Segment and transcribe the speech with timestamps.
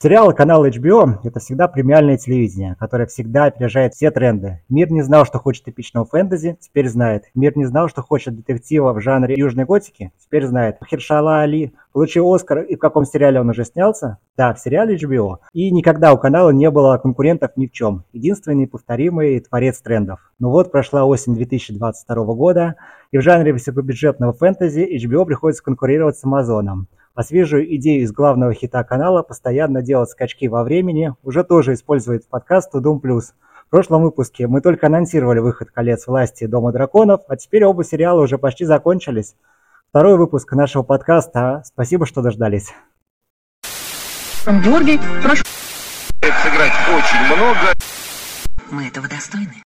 [0.00, 4.62] Сериалы канала HBO– это всегда премиальное телевидение, которое всегда опережает все тренды.
[4.68, 7.24] Мир не знал, что хочет эпичного фэнтези, теперь знает.
[7.34, 10.76] Мир не знал, что хочет детектива в жанре южной готики, теперь знает.
[10.88, 14.18] Хершала Али получил Оскар, и в каком сериале он уже снялся?
[14.36, 15.38] Да, в сериале HBO.
[15.52, 18.04] И никогда у канала не было конкурентов ни в чем.
[18.12, 20.20] Единственный повторимый творец трендов.
[20.38, 22.76] Но вот прошла осень 2022 года,
[23.10, 26.86] и в жанре высокобюджетного фэнтези HBO приходится конкурировать с Амазоном.
[27.18, 32.28] А свежую идею из главного хита канала постоянно делать скачки во времени уже тоже использует
[32.28, 33.34] подкаст Тудум Плюс.
[33.66, 38.22] В прошлом выпуске мы только анонсировали выход «Колец власти» Дома драконов, а теперь оба сериала
[38.22, 39.34] уже почти закончились.
[39.88, 41.62] Второй выпуск нашего подкаста.
[41.64, 42.72] Спасибо, что дождались.
[44.46, 45.42] Георгий, прошу.
[46.22, 47.72] Сыграть очень много.
[48.70, 49.64] Мы этого достойны.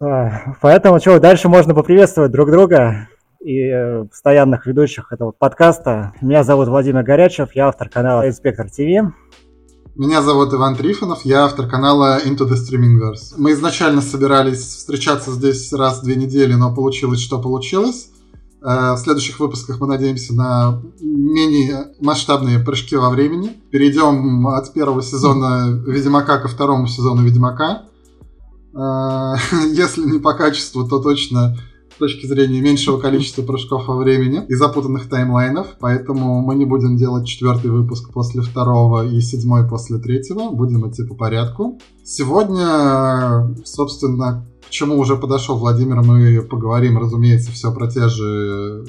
[0.00, 3.08] Поэтому что, дальше можно поприветствовать друг друга
[3.40, 6.12] и э, постоянных ведущих этого подкаста.
[6.20, 9.12] Меня зовут Владимир Горячев, я автор канала Инспектор ТВ.
[9.96, 13.34] Меня зовут Иван Трифонов, я автор канала Into the Streamingverse.
[13.38, 18.10] Мы изначально собирались встречаться здесь раз в две недели, но получилось, что получилось.
[18.62, 23.48] Э, в следующих выпусках мы надеемся на менее масштабные прыжки во времени.
[23.72, 27.82] Перейдем от первого сезона Ведьмака ко второму сезону Ведьмака.
[28.78, 29.36] А,
[29.72, 31.56] если не по качеству, то точно
[31.92, 36.96] с точки зрения меньшего количества прыжков во времени и запутанных таймлайнов, поэтому мы не будем
[36.96, 41.80] делать четвертый выпуск после второго и седьмой после третьего, будем идти по порядку.
[42.04, 48.84] Сегодня, собственно, к чему уже подошел Владимир, мы поговорим, разумеется, все про те же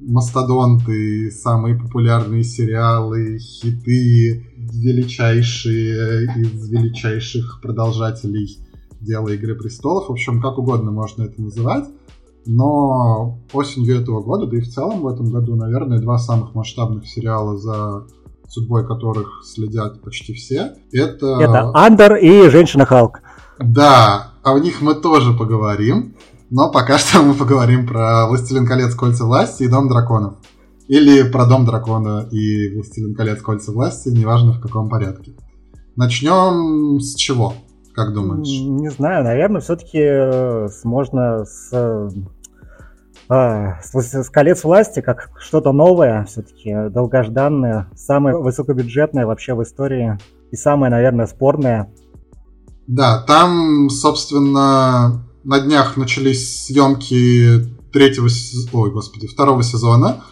[0.00, 8.58] мастодонты, самые популярные сериалы, хиты, величайшие из величайших продолжателей
[9.00, 10.08] дело Игры Престолов.
[10.08, 11.86] В общем, как угодно можно это называть.
[12.46, 17.06] Но осенью этого года, да и в целом в этом году, наверное, два самых масштабных
[17.06, 18.06] сериала, за
[18.48, 21.26] судьбой которых следят почти все, это...
[21.38, 23.20] Это Андер и Женщина Халк.
[23.58, 26.16] Да, о них мы тоже поговорим.
[26.50, 28.94] Но пока что мы поговорим про «Властелин колец.
[28.94, 30.34] Кольца власти» и «Дом драконов».
[30.88, 33.40] Или про «Дом дракона» и «Властелин колец.
[33.40, 35.34] Кольца власти», неважно в каком порядке.
[35.94, 37.54] Начнем с чего?
[37.94, 38.46] Как думаешь?
[38.48, 41.70] Не знаю, наверное, все-таки э, можно с,
[43.28, 50.18] а, с, с колец власти как что-то новое, все-таки долгожданное, самое высокобюджетное вообще в истории
[50.50, 51.92] и самое, наверное, спорное.
[52.86, 58.28] Да, там, собственно, на днях начались съемки третьего,
[58.72, 60.24] ой, господи, второго сезона.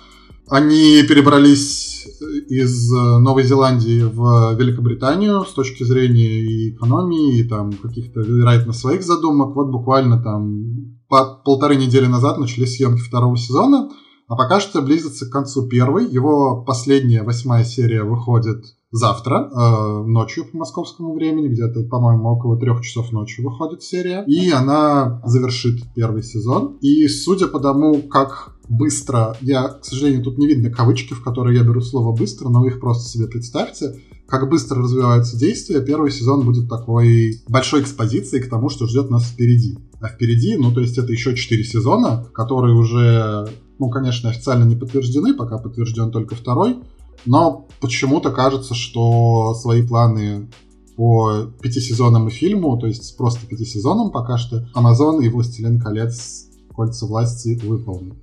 [0.50, 2.06] Они перебрались
[2.48, 9.02] из Новой Зеландии в Великобританию с точки зрения и экономии, и там каких-то, вероятно, своих
[9.02, 9.54] задумок.
[9.54, 13.90] Вот буквально там по полторы недели назад начались съемки второго сезона,
[14.26, 16.06] а пока что близится к концу первый.
[16.06, 22.82] Его последняя, восьмая серия выходит завтра, э, ночью по московскому времени, где-то, по-моему, около трех
[22.82, 24.24] часов ночи выходит серия.
[24.26, 26.78] И она завершит первый сезон.
[26.80, 31.58] И судя по тому, как быстро, я, к сожалению, тут не видно кавычки, в которые
[31.58, 36.10] я беру слово быстро, но вы их просто себе представьте, как быстро развиваются действия, первый
[36.10, 39.78] сезон будет такой большой экспозицией к тому, что ждет нас впереди.
[40.00, 43.48] А впереди, ну, то есть это еще четыре сезона, которые уже,
[43.78, 46.76] ну, конечно, официально не подтверждены, пока подтвержден только второй,
[47.24, 50.50] но почему-то кажется, что свои планы
[50.94, 55.80] по пяти сезонам и фильму, то есть просто пяти сезонам пока что, Амазон и Властелин
[55.80, 58.16] колец Кольца власти выполнят.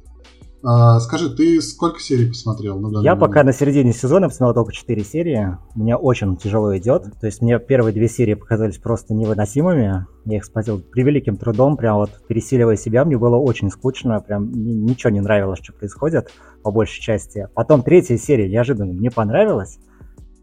[0.68, 2.80] А, скажи, ты сколько серий посмотрел?
[2.80, 3.20] На я момент?
[3.20, 5.58] пока на середине сезона посмотрел только 4 серии.
[5.76, 7.03] Мне очень тяжело идет.
[7.20, 10.08] То есть мне первые две серии показались просто невыносимыми.
[10.26, 13.06] Я их смотрел превеликим трудом, прям вот пересиливая себя.
[13.06, 16.31] Мне было очень скучно, прям ничего не нравилось, что происходит
[16.64, 17.47] по большей части.
[17.53, 19.78] Потом третья серия неожиданно мне понравилась.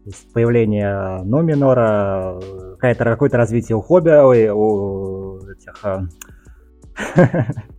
[0.05, 2.39] То есть появление Номинора,
[2.79, 6.07] какое-то развитие у Хобби, ой, у этих а,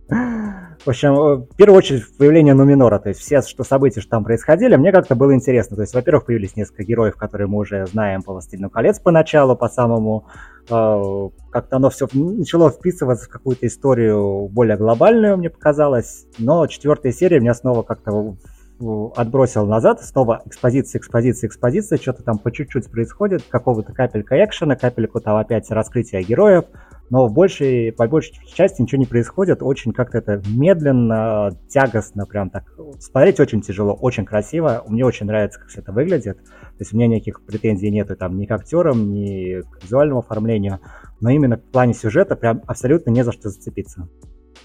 [0.85, 4.75] В общем, в первую очередь появление Нуминора, то есть все что события, что там происходили,
[4.75, 5.75] мне как-то было интересно.
[5.75, 9.67] То есть, во-первых, появились несколько героев, которые мы уже знаем по «Властелину колец» поначалу, по
[9.67, 10.27] самому...
[10.69, 16.27] Э, как-то оно все начало вписываться в какую-то историю более глобальную, мне показалось.
[16.37, 18.35] Но четвертая серия меня снова как-то
[18.79, 25.21] отбросил назад, снова экспозиция, экспозиция, экспозиция, что-то там по чуть-чуть происходит, какого-то капелька экшена, капельку
[25.21, 26.65] там опять раскрытия героев,
[27.09, 32.49] но в большей, по большей части ничего не происходит, очень как-то это медленно, тягостно, прям
[32.49, 32.65] так.
[32.99, 36.97] Смотреть очень тяжело, очень красиво, мне очень нравится, как все это выглядит, то есть у
[36.97, 40.79] меня никаких претензий нету там ни к актерам, ни к визуальному оформлению,
[41.21, 44.09] но именно в плане сюжета прям абсолютно не за что зацепиться.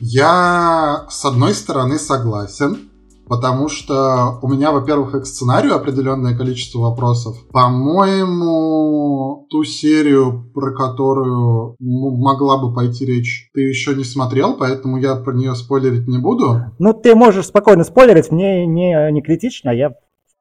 [0.00, 2.90] Я, с одной стороны, согласен,
[3.30, 7.36] потому что у меня, во-первых, к сценарию определенное количество вопросов.
[7.52, 15.14] По-моему, ту серию, про которую могла бы пойти речь, ты еще не смотрел, поэтому я
[15.14, 16.56] про нее спойлерить не буду.
[16.80, 19.92] Ну, ты можешь спокойно спойлерить, мне не, не критично, я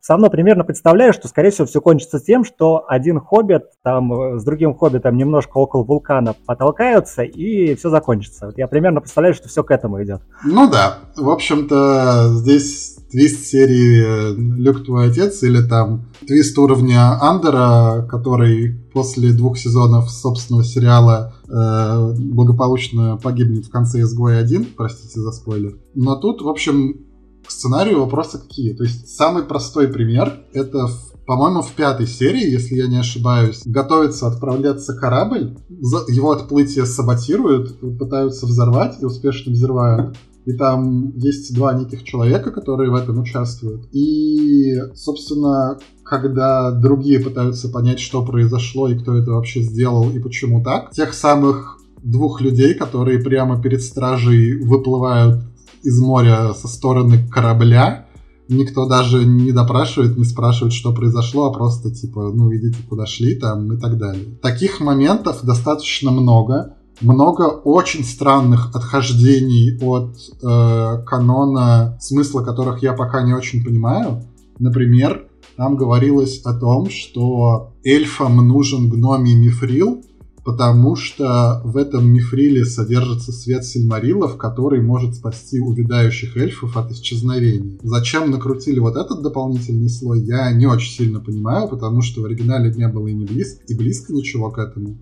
[0.09, 4.39] все равно примерно представляю, что, скорее всего, все кончится тем, что один хоббит там э,
[4.39, 8.47] с другим хоббитом немножко около вулкана потолкаются, и все закончится.
[8.47, 10.21] Вот я примерно представляю, что все к этому идет.
[10.43, 17.21] Ну да, в общем-то, здесь твист серии э, «Люк, твой отец» или там твист уровня
[17.21, 25.19] Андера, который после двух сезонов собственного сериала э, благополучно погибнет в конце «Изгоя 1», простите
[25.19, 25.77] за спойлер.
[25.93, 27.08] Но тут, в общем,
[27.49, 28.73] к сценарию вопросы какие.
[28.73, 30.87] То есть самый простой пример— это
[31.25, 38.47] по-моему, в пятой серии, если я не ошибаюсь, готовится отправляться корабль, его отплытие саботируют, пытаются
[38.47, 40.17] взорвать и успешно взрывают.
[40.45, 43.93] И там есть два неких человека, которые в этом участвуют.
[43.93, 50.63] И, собственно, когда другие пытаются понять, что произошло и кто это вообще сделал и почему
[50.63, 55.43] так, тех самых двух людей, которые прямо перед стражей выплывают
[55.83, 58.05] из моря со стороны корабля.
[58.47, 63.35] Никто даже не допрашивает, не спрашивает, что произошло, а просто типа, ну идите куда шли
[63.35, 64.25] там и так далее.
[64.41, 66.75] Таких моментов достаточно много.
[67.01, 74.23] Много очень странных отхождений от э, канона, смысла которых я пока не очень понимаю.
[74.57, 80.01] Например, там говорилось о том, что эльфам нужен гномий мифрил,
[80.43, 87.77] потому что в этом мифриле содержится свет Сильмарилов, который может спасти увядающих эльфов от исчезновения.
[87.83, 92.73] Зачем накрутили вот этот дополнительный слой, я не очень сильно понимаю, потому что в оригинале
[92.73, 94.97] не было и не близко, и близко ничего к этому,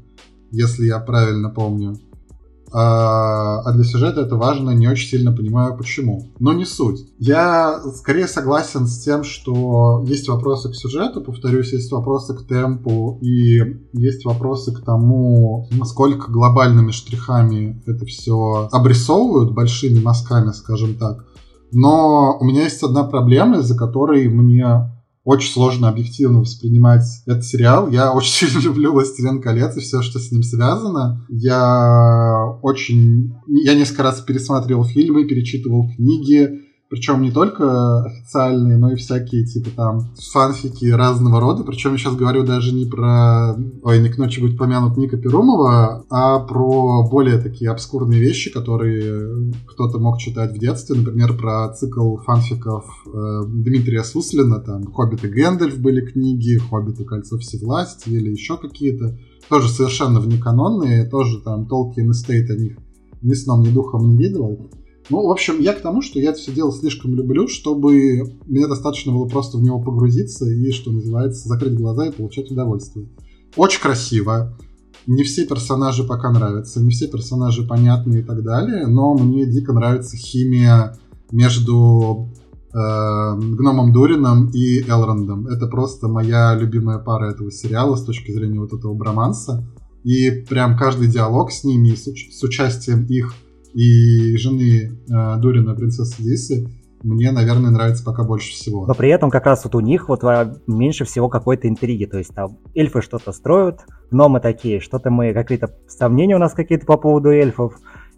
[0.51, 1.97] если я правильно помню.
[2.71, 6.31] А, а для сюжета это важно, не очень сильно понимаю почему.
[6.39, 7.07] Но не суть.
[7.17, 13.19] Я скорее согласен с тем, что есть вопросы к сюжету, повторюсь, есть вопросы к темпу
[13.21, 13.61] и
[13.93, 21.25] есть вопросы к тому, насколько глобальными штрихами это все обрисовывают, большими мазками, скажем так.
[21.71, 24.91] Но у меня есть одна проблема, из-за которой мне
[25.27, 27.89] очень сложно объективно воспринимать этот сериал.
[27.89, 31.25] Я очень сильно люблю «Властелин колец» и все, что с ним связано.
[31.27, 33.33] Я очень...
[33.45, 39.69] Я несколько раз пересматривал фильмы, перечитывал книги, причем не только официальные, но и всякие, типа
[39.75, 41.63] там, фанфики разного рода.
[41.63, 43.55] Причем я сейчас говорю даже не про...
[43.83, 49.51] Ой, не к ночи будет помянут Ника Перумова, а про более такие обскурные вещи, которые
[49.67, 50.97] кто-то мог читать в детстве.
[50.97, 54.59] Например, про цикл фанфиков э, Дмитрия Суслина.
[54.59, 59.17] Там «Хоббит и Гэндальф» были книги, «Хоббит и Кольцо Всевласти» или еще какие-то.
[59.49, 62.77] Тоже совершенно внеканонные, тоже там Tolkien Estate о них
[63.21, 64.69] ни сном, ни духом не видывал.
[65.09, 68.67] Ну, в общем, я к тому, что я это все дело слишком люблю, чтобы мне
[68.67, 73.07] достаточно было просто в него погрузиться и, что называется, закрыть глаза и получать удовольствие.
[73.55, 74.57] Очень красиво.
[75.05, 79.71] Не все персонажи пока нравятся, не все персонажи понятны и так далее, но мне дико
[79.71, 80.97] нравится химия
[81.31, 82.27] между
[82.73, 85.47] э, Гномом Дурином и Элрондом.
[85.47, 89.65] Это просто моя любимая пара этого сериала с точки зрения вот этого броманса.
[90.03, 93.33] И прям каждый диалог с ними, с, с участием их
[93.77, 96.67] и жены э, Дурина, принцессы Дисы,
[97.03, 98.87] мне, наверное, нравится пока больше всего.
[98.87, 102.05] Но при этом как раз вот у них вот а, меньше всего какой-то интриги.
[102.05, 106.87] То есть там эльфы что-то строят, гномы такие, что-то мы, какие-то сомнения у нас какие-то
[106.87, 107.75] по поводу эльфов.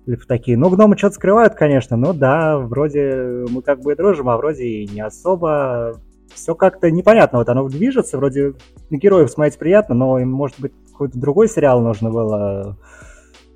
[0.08, 4.30] Эльфы такие, ну, гномы что-то скрывают, конечно, но да, вроде мы как бы и дружим,
[4.30, 6.00] а вроде и не особо.
[6.34, 8.54] Все как-то непонятно, вот оно движется, вроде
[8.90, 12.78] героев смотреть приятно, но им, может быть, какой-то другой сериал нужно было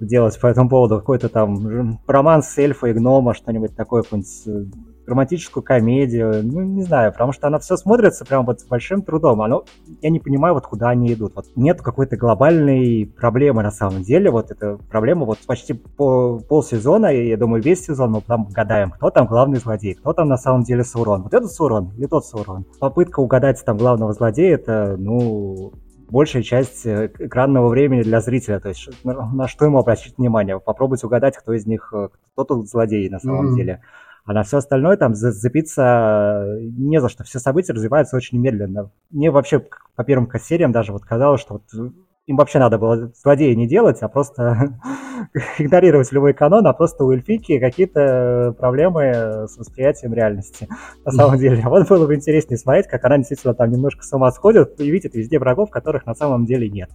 [0.06, 4.66] делать по этому поводу, какой-то там роман с эльфа и гнома, что-нибудь такое, какую-нибудь э,
[5.06, 9.42] романтическую комедию, ну, не знаю, потому что она все смотрится прям вот с большим трудом.
[9.42, 9.66] Оно,
[10.02, 11.36] я не понимаю, вот куда они идут.
[11.36, 14.32] Вот нет какой-то глобальной проблемы на самом деле.
[14.32, 18.92] Вот эта проблема вот почти по полсезона, и я думаю, весь сезон мы там гадаем,
[18.92, 21.24] кто там главный злодей, кто там на самом деле Саурон.
[21.24, 22.66] Вот этот Саурон или тот Саурон.
[22.80, 25.74] Попытка угадать там главного злодея, это, ну,
[26.10, 28.60] большая часть э, экранного времени для зрителя.
[28.60, 30.60] То есть на что ему обратить внимание?
[30.60, 33.56] Попробовать угадать, кто из них, э, кто тут злодей на самом mm-hmm.
[33.56, 33.82] деле.
[34.26, 37.24] А на все остальное там зацепиться э, не за что.
[37.24, 38.90] Все события развиваются очень медленно.
[39.12, 41.94] Мне вообще по первым сериям даже вот казалось, что вот
[42.26, 44.80] им вообще надо было злодея не делать, а просто
[45.60, 50.70] игнорировать любой канон, а просто у эльфики какие-то проблемы с восприятием реальности.
[51.04, 54.32] На самом деле, вот было бы интереснее смотреть, как она действительно там немножко с ума
[54.32, 56.90] сходит и видит везде врагов, которых на самом деле нет.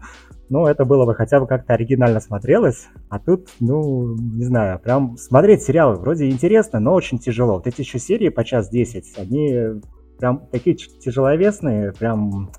[0.48, 5.18] Ну, это было бы хотя бы как-то оригинально смотрелось, а тут, ну, не знаю, прям
[5.18, 7.54] смотреть сериалы вроде интересно, но очень тяжело.
[7.54, 9.82] Вот эти еще серии по час 10, они
[10.18, 12.50] прям такие тяжеловесные, прям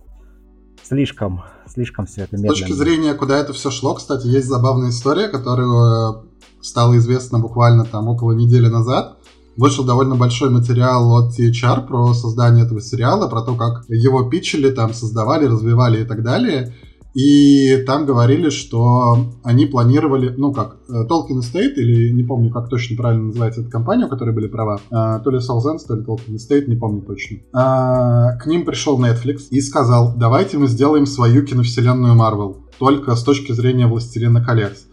[0.83, 2.55] слишком, слишком все это медленно.
[2.55, 6.13] С точки зрения, куда это все шло, кстати, есть забавная история, которая э,
[6.61, 9.17] стала известна буквально там около недели назад.
[9.57, 14.69] Вышел довольно большой материал от THR про создание этого сериала, про то, как его питчили,
[14.69, 16.73] там создавали, развивали и так далее.
[17.19, 22.69] И там говорили, что они планировали, ну как, э, Tolkien Estate, или не помню, как
[22.69, 26.03] точно правильно называется эта компания, у которой были права, а, то ли Solzens, то ли
[26.03, 27.39] Tolkien Estate, не помню точно.
[27.51, 33.23] А, к ним пришел Netflix и сказал, давайте мы сделаем свою киновселенную Marvel, только с
[33.23, 34.85] точки зрения Властелина колец.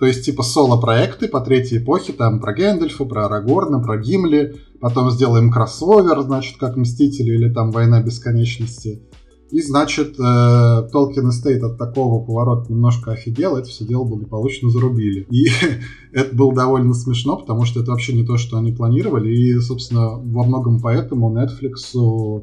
[0.00, 5.12] То есть, типа, соло-проекты по третьей эпохе, там, про Гэндальфа, про Арагорна, про Гимли, потом
[5.12, 9.07] сделаем кроссовер, значит, как Мстители или там Война Бесконечности.
[9.50, 15.26] И, значит, э, Tolkien Estate от такого поворота немножко офигел, это все дело благополучно зарубили.
[15.30, 15.48] И
[16.12, 19.30] это было довольно смешно, потому что это вообще не то, что они планировали.
[19.30, 22.42] И, собственно, во многом поэтому Netflix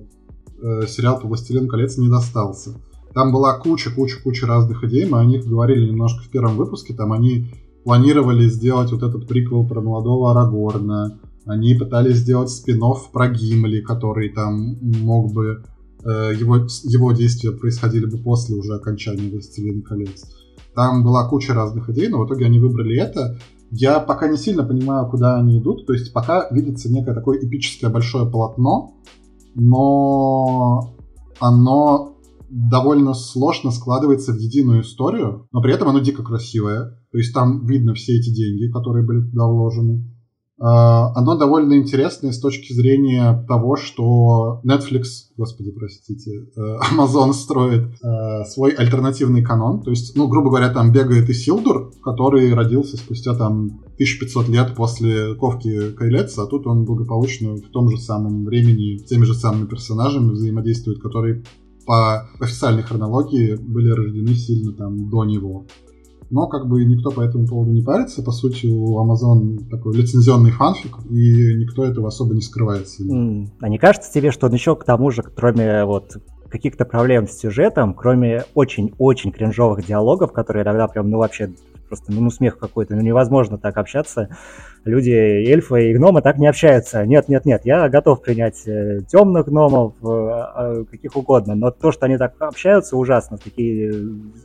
[0.61, 2.81] э, сериал по «Властелину колец» не достался.
[3.13, 6.93] Там была куча-куча-куча разных идей, мы о них говорили немножко в первом выпуске.
[6.93, 7.47] Там они
[7.83, 12.81] планировали сделать вот этот приквел про молодого Арагорна, они пытались сделать спин
[13.13, 15.63] про Гимли, который там мог бы
[16.05, 20.23] его, его действия происходили бы после уже окончания «Властелина колец».
[20.75, 23.39] Там была куча разных идей, но в итоге они выбрали это.
[23.71, 25.87] Я пока не сильно понимаю, куда они идут.
[25.87, 28.93] То есть пока видится некое такое эпическое большое полотно,
[29.55, 30.95] но
[31.39, 32.17] оно
[32.49, 36.99] довольно сложно складывается в единую историю, но при этом оно дико красивое.
[37.11, 40.14] То есть там видно все эти деньги, которые были туда вложены.
[40.57, 45.03] А, оно довольно интересное с точки зрения того, что Netflix,
[45.35, 46.61] господи, простите, э,
[46.93, 49.81] Amazon строит э, свой альтернативный канон.
[49.81, 55.35] То есть, ну, грубо говоря, там бегает Исилдур, который родился спустя там 1500 лет после
[55.35, 59.67] ковки Кайлеца, а тут он благополучно в том же самом времени с теми же самыми
[59.67, 61.43] персонажами взаимодействует, которые
[61.85, 65.67] по официальной хронологии были рождены сильно там до него
[66.29, 68.23] но как бы никто по этому поводу не парится.
[68.23, 73.47] По сути, у Amazon такой лицензионный фанфик, и никто этого особо не скрывает сильно.
[73.59, 76.17] А не кажется тебе, что он еще к тому же, кроме вот
[76.49, 81.51] каких-то проблем с сюжетом, кроме очень-очень кринжовых диалогов, которые иногда прям, ну, вообще
[81.87, 84.29] просто, ну, смех какой-то, ну, невозможно так общаться.
[84.83, 87.05] Люди, эльфы и гномы так не общаются.
[87.05, 91.91] Нет, нет, нет, я готов принять э, темных гномов, э, а, каких угодно, но то,
[91.91, 93.37] что они так общаются, ужасно.
[93.37, 93.93] Такие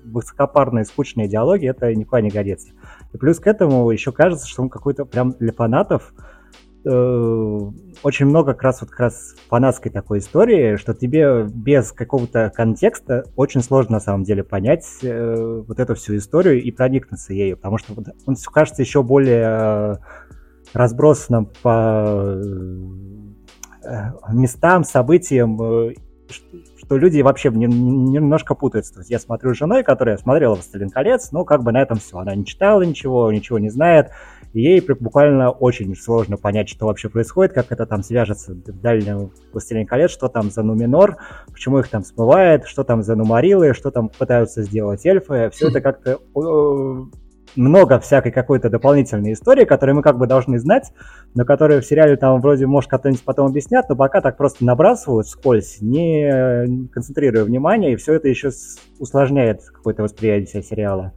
[0.04, 2.70] высокопарные, скучные диалоги, это никуда не годится.
[3.12, 6.24] И плюс к этому еще кажется, что он какой-то прям для фанатов Э,
[6.82, 13.24] очень много как раз вот как раз фанатской такой истории, что тебе без какого-то контекста
[13.36, 17.76] очень сложно на самом деле понять э, вот эту всю историю и проникнуться ею, потому
[17.76, 17.94] что
[18.26, 19.96] он кажется еще более э,
[20.72, 22.40] разбросанным по
[23.84, 25.94] э, местам, событиям, э,
[26.78, 28.94] что люди вообще немножко путаются.
[28.94, 31.98] То есть я смотрю с женой, которая смотрела «Властелин колец», но как бы на этом
[31.98, 32.18] все.
[32.18, 34.10] Она не читала ничего, ничего не знает,
[34.52, 39.86] ей буквально очень сложно понять, что вообще происходит, как это там свяжется в дальнем «Властелине
[39.86, 41.18] колец», что там за Нуминор,
[41.52, 45.50] почему их там смывает, что там за Нумарилы, что там пытаются сделать эльфы.
[45.52, 46.18] Все это как-то
[47.56, 50.92] много всякой какой-то дополнительной истории, которую мы как бы должны знать,
[51.34, 55.26] но которые в сериале там вроде, может, как-то потом объяснят, но пока так просто набрасывают
[55.26, 58.50] скользь, не концентрируя внимание, и все это еще
[59.00, 61.12] усложняет какое-то восприятие сериала.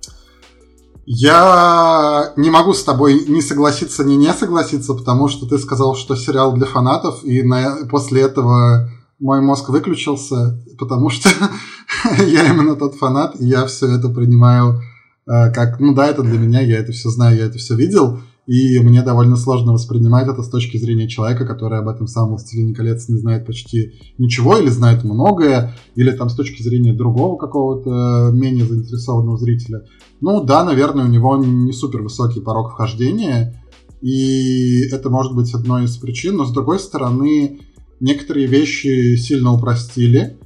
[1.05, 6.15] Я не могу с тобой не согласиться, ни не согласиться, потому что ты сказал, что
[6.15, 7.85] сериал для фанатов, и на...
[7.89, 11.29] после этого мой мозг выключился, потому что
[12.19, 14.81] я именно тот фанат, и я все это принимаю
[15.27, 18.19] э, как, ну да, это для меня, я это все знаю, я это все видел,
[18.45, 22.73] и мне довольно сложно воспринимать это с точки зрения человека, который об этом самом «Властелине
[22.73, 28.31] колец» не знает почти ничего, или знает многое, или там с точки зрения другого какого-то
[28.33, 29.83] менее заинтересованного зрителя.
[30.19, 33.63] Ну да, наверное, у него не супер высокий порог вхождения,
[34.01, 37.61] и это может быть одной из причин, но с другой стороны,
[38.01, 40.37] некоторые вещи сильно упростили,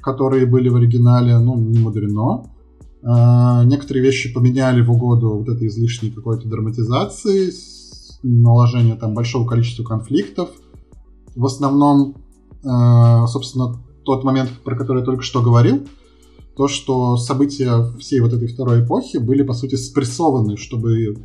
[0.00, 2.55] которые были в оригинале, ну, не мудрено.
[3.08, 7.52] А, некоторые вещи поменяли в угоду вот этой излишней какой-то драматизации,
[8.24, 10.50] наложения там большого количества конфликтов.
[11.36, 12.16] В основном,
[12.64, 15.86] а, собственно, тот момент, про который я только что говорил,
[16.56, 21.16] то, что события всей вот этой второй эпохи были, по сути, спрессованы, чтобы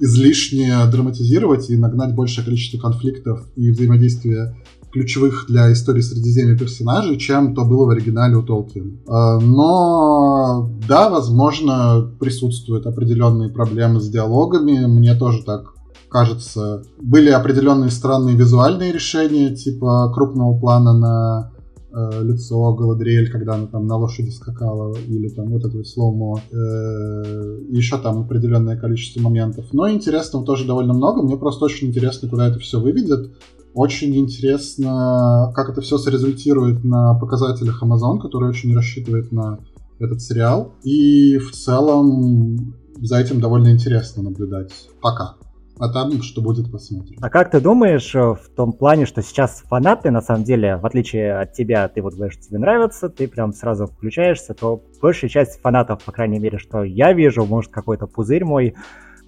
[0.00, 4.56] излишне драматизировать и нагнать большее количество конфликтов и взаимодействия
[4.92, 8.92] ключевых для истории Средиземья персонажей, чем то было в оригинале у Толкина.
[9.06, 14.86] А, но да, возможно, присутствуют определенные проблемы с диалогами.
[14.86, 15.74] Мне тоже так
[16.08, 16.84] кажется.
[17.00, 21.52] Были определенные странные визуальные решения, типа крупного плана на
[21.92, 26.40] э, лицо Галадриэль, когда она там на лошади скакала, или там вот это сломо.
[26.50, 29.66] Э, еще там определенное количество моментов.
[29.72, 31.22] Но интересного тоже довольно много.
[31.22, 33.30] Мне просто очень интересно, куда это все выведет.
[33.74, 39.60] Очень интересно, как это все срезультирует на показателях Amazon, который очень рассчитывает на
[39.98, 40.74] этот сериал.
[40.82, 44.72] И в целом за этим довольно интересно наблюдать.
[45.00, 45.36] Пока.
[45.80, 47.18] А там что будет, посмотрим.
[47.20, 50.84] А как ты думаешь э, в том плане, что сейчас фанаты, на самом деле, в
[50.84, 55.60] отличие от тебя, ты вот говоришь, тебе нравится, ты прям сразу включаешься, то большая часть
[55.60, 58.74] фанатов, по крайней мере, что я вижу, может, какой-то пузырь мой,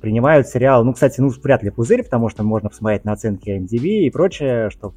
[0.01, 4.07] принимают сериал, ну, кстати, ну, вряд ли пузырь, потому что можно посмотреть на оценки MDB
[4.07, 4.95] и прочее, что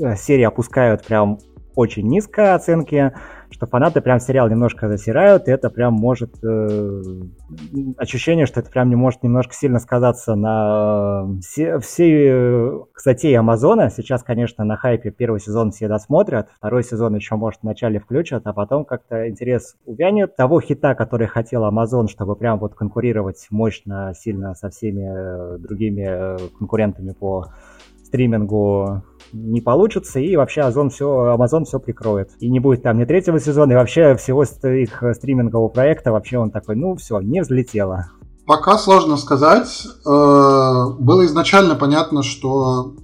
[0.00, 1.38] э, серии опускают прям
[1.74, 3.12] очень низко оценки,
[3.54, 6.42] что фанаты прям сериал немножко засирают, и это прям может...
[6.44, 7.02] Э,
[7.96, 13.32] ощущение, что это прям не может немножко сильно сказаться на э, все, все э, статьи
[13.32, 13.90] Амазона.
[13.90, 18.52] Сейчас, конечно, на хайпе первый сезон все досмотрят, второй сезон еще, может, вначале включат, а
[18.52, 20.34] потом как-то интерес увянет.
[20.34, 26.58] Того хита, который хотел Амазон, чтобы прям вот конкурировать мощно, сильно со всеми э, другими
[26.58, 27.52] конкурентами по
[28.02, 32.30] стримингу не получится, и вообще Amazon все, Amazon все прикроет.
[32.38, 36.50] И не будет там ни третьего сезона, и вообще всего их стримингового проекта, вообще он
[36.50, 38.06] такой, ну все, не взлетело.
[38.46, 39.86] Пока сложно сказать.
[40.06, 42.94] Э, было изначально понятно, что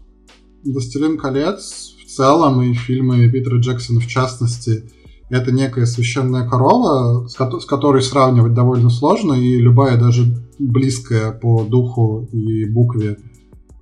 [0.65, 4.91] «Властелин колец» в целом и фильмы Питера Джексона в частности
[5.31, 10.25] это некая священная корова, с которой сравнивать довольно сложно, и любая даже
[10.59, 13.17] близкая по духу и букве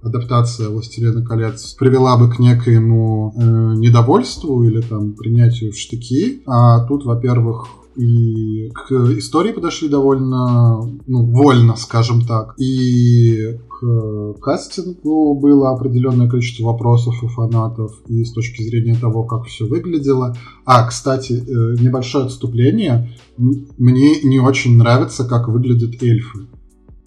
[0.02, 6.42] адаптация «Властелина колец» привела бы к некоему э, недовольству или там принятию в штыки.
[6.46, 7.66] А тут, во-первых,
[7.98, 12.54] и к истории подошли довольно ну, вольно, скажем так.
[12.56, 19.46] И к кастингу было определенное количество вопросов у фанатов и с точки зрения того, как
[19.46, 20.36] все выглядело.
[20.64, 23.10] А, кстати, э, небольшое отступление.
[23.36, 26.46] Мне не очень нравится, как выглядят эльфы.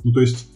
[0.03, 0.50] Ну, то есть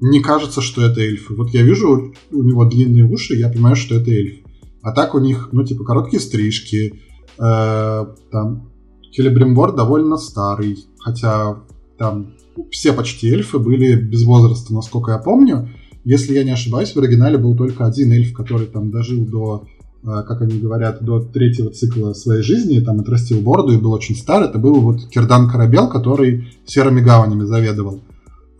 [0.00, 1.34] не кажется, что это эльфы.
[1.34, 4.40] Вот я вижу у него длинные уши, я понимаю, что это эльф.
[4.82, 7.00] А так у них, ну, типа, короткие стрижки,
[7.38, 8.70] э, там,
[9.12, 11.58] Телебримбор довольно старый, хотя
[11.98, 12.34] там
[12.70, 15.68] все почти эльфы были без возраста, насколько я помню.
[16.04, 19.66] Если я не ошибаюсь, в оригинале был только один эльф, который там дожил до,
[20.02, 24.16] э, как они говорят, до третьего цикла своей жизни, там отрастил бороду и был очень
[24.16, 24.48] старый.
[24.48, 28.00] Это был вот Кирдан Корабел, который серыми гаванями заведовал.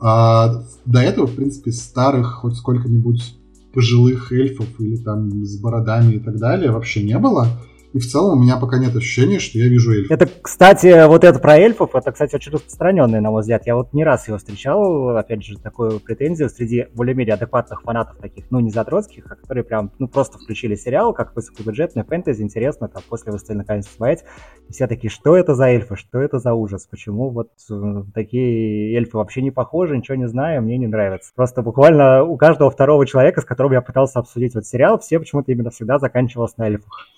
[0.00, 3.36] А до этого, в принципе, старых, хоть сколько-нибудь
[3.72, 7.46] пожилых эльфов или там с бородами и так далее вообще не было.
[7.92, 10.10] И в целом у меня пока нет ощущения, что я вижу эльфов.
[10.12, 13.66] Это, кстати, вот это про эльфов, это, кстати, очень распространенный, на мой взгляд.
[13.66, 18.44] Я вот не раз его встречал, опять же, такую претензию среди более-менее адекватных фанатов таких,
[18.50, 23.02] ну, не задротских, а которые прям, ну, просто включили сериал, как высокобюджетный фэнтези, интересно, там,
[23.08, 24.20] после «Властелина наконец смотреть».
[24.68, 28.96] И все такие, что это за эльфы, что это за ужас, почему вот э, такие
[28.96, 31.32] эльфы вообще не похожи, ничего не знаю, мне не нравится.
[31.34, 35.50] Просто буквально у каждого второго человека, с которым я пытался обсудить вот сериал, все почему-то
[35.50, 37.08] именно всегда заканчивалось на эльфах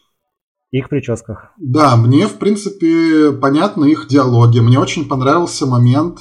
[0.73, 1.53] их прическах.
[1.59, 4.59] Да, мне, в принципе, понятны их диалоги.
[4.59, 6.21] Мне очень понравился момент,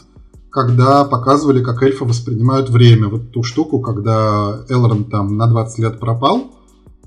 [0.51, 3.07] когда показывали, как эльфы воспринимают время.
[3.07, 6.51] Вот ту штуку, когда Элрон там на 20 лет пропал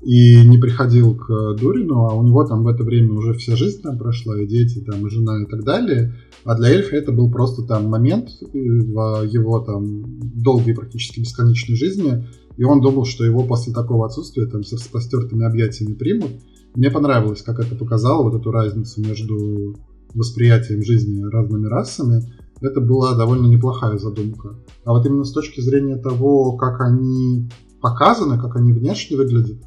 [0.01, 3.81] и не приходил к Дурину, а у него там в это время уже вся жизнь
[3.81, 6.15] там прошла, и дети, там, и жена, и так далее.
[6.43, 12.27] А для эльфа это был просто там момент в его там долгой практически бесконечной жизни,
[12.57, 16.31] и он думал, что его после такого отсутствия там с распростертыми объятиями примут.
[16.75, 19.75] Мне понравилось, как это показало, вот эту разницу между
[20.13, 22.21] восприятием жизни разными расами.
[22.61, 24.55] Это была довольно неплохая задумка.
[24.83, 27.49] А вот именно с точки зрения того, как они
[27.81, 29.57] показаны, как они внешне выглядят,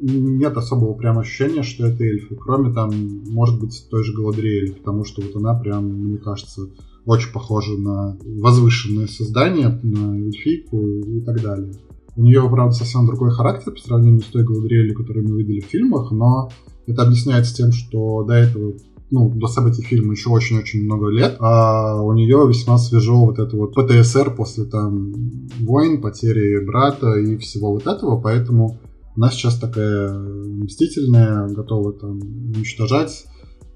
[0.00, 2.90] нет особого прям ощущения, что это эльфы, кроме там,
[3.28, 6.62] может быть, той же Галадриэли, потому что вот она прям, мне кажется,
[7.04, 11.74] очень похожа на возвышенное создание, на эльфийку и так далее.
[12.16, 15.66] У нее, правда, совсем другой характер по сравнению с той Галадриэлью, которую мы видели в
[15.66, 16.50] фильмах, но
[16.86, 18.74] это объясняется тем, что до этого
[19.12, 23.56] ну, до событий фильма еще очень-очень много лет, а у нее весьма свежо вот это
[23.56, 25.12] вот ПТСР после там
[25.60, 28.78] войн, потери брата и всего вот этого, поэтому
[29.16, 33.26] она сейчас такая мстительная, готова там уничтожать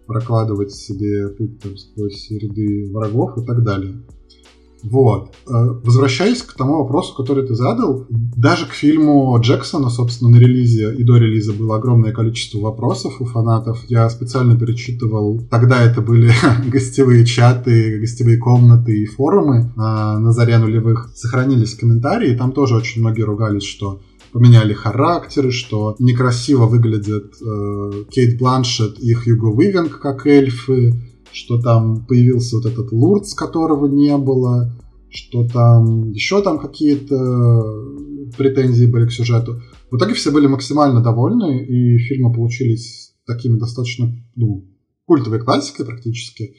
[0.07, 4.03] прокладывать себе путь там, сквозь ряды врагов и так далее.
[4.85, 5.35] Вот.
[5.47, 5.51] Э,
[5.83, 11.03] возвращаясь к тому вопросу, который ты задал, даже к фильму Джексона, собственно, на релизе и
[11.03, 13.83] до релиза было огромное количество вопросов у фанатов.
[13.89, 16.33] Я специально перечитывал, тогда это были
[16.67, 21.11] гостевые чаты, гостевые комнаты и форумы на, на заре нулевых.
[21.15, 24.01] Сохранились комментарии, там тоже очень многие ругались, что
[24.33, 32.07] поменяли характеры, что некрасиво выглядят э, Кейт Бланшет и Хьюго Уивинг как эльфы, что там
[32.07, 34.79] появился вот этот Лурдс, которого не было,
[35.11, 37.17] что там еще там какие-то
[38.39, 39.61] претензии были к сюжету.
[39.91, 44.65] В итоге все были максимально довольны, и фильмы получились такими достаточно, ну,
[45.07, 46.55] культовой классикой практически.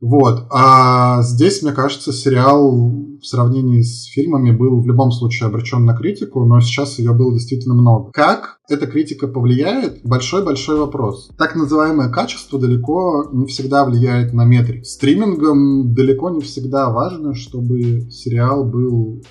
[0.00, 0.46] Вот.
[0.50, 2.90] А здесь, мне кажется, сериал
[3.20, 7.32] в сравнении с фильмами был в любом случае обречен на критику, но сейчас ее было
[7.32, 8.10] действительно много.
[8.12, 10.00] Как эта критика повлияет?
[10.04, 11.30] Большой-большой вопрос.
[11.38, 14.84] Так называемое качество далеко не всегда влияет на метрик.
[14.84, 19.22] Стримингом далеко не всегда важно, чтобы сериал был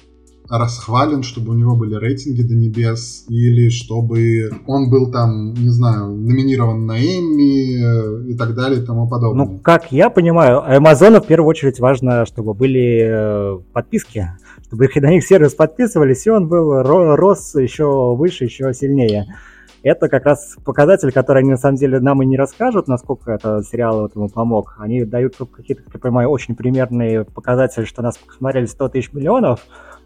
[0.50, 6.16] расхвален, чтобы у него были рейтинги до небес, или чтобы он был там, не знаю,
[6.16, 9.46] номинирован на Эмми э, и так далее и тому подобное.
[9.46, 14.30] Ну, как я понимаю, Amazon в первую очередь важно, чтобы были э, подписки,
[14.68, 19.26] чтобы на них сервис подписывались, и он был рос еще выше, еще сильнее.
[19.84, 23.62] Это как раз показатель, который они на самом деле нам и не расскажут, насколько это
[23.64, 24.76] сериал этому помог.
[24.80, 29.62] Они дают какие-то, как я понимаю, очень примерные показатели, что нас посмотрели 100 тысяч миллионов,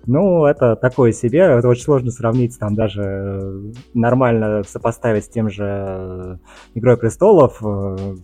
[0.06, 5.50] ну, это такое себе, это очень сложно сравнить, там даже э, нормально сопоставить с тем
[5.50, 6.40] же
[6.74, 8.16] «Игрой престолов», э,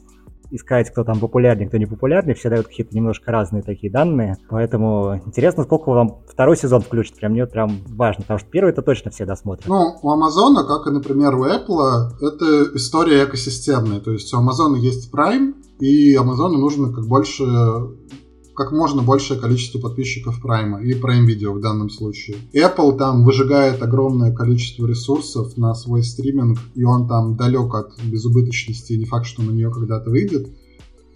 [0.52, 5.22] искать, кто там популярнее, кто не популярнее, все дают какие-то немножко разные такие данные, поэтому
[5.26, 9.12] интересно, сколько вам второй сезон включит, прям мне прям важно, потому что первый это точно
[9.12, 9.68] все досмотрят.
[9.68, 14.78] Ну, у Амазона, как и, например, у Apple, это история экосистемная, то есть у Амазона
[14.78, 17.44] есть Prime, и Амазону нужно как больше
[18.58, 22.38] как можно большее количество подписчиков Prime и Prime Video в данном случае.
[22.54, 28.94] Apple там выжигает огромное количество ресурсов на свой стриминг, и он там далек от безубыточности,
[28.94, 30.50] не факт, что на нее когда-то выйдет.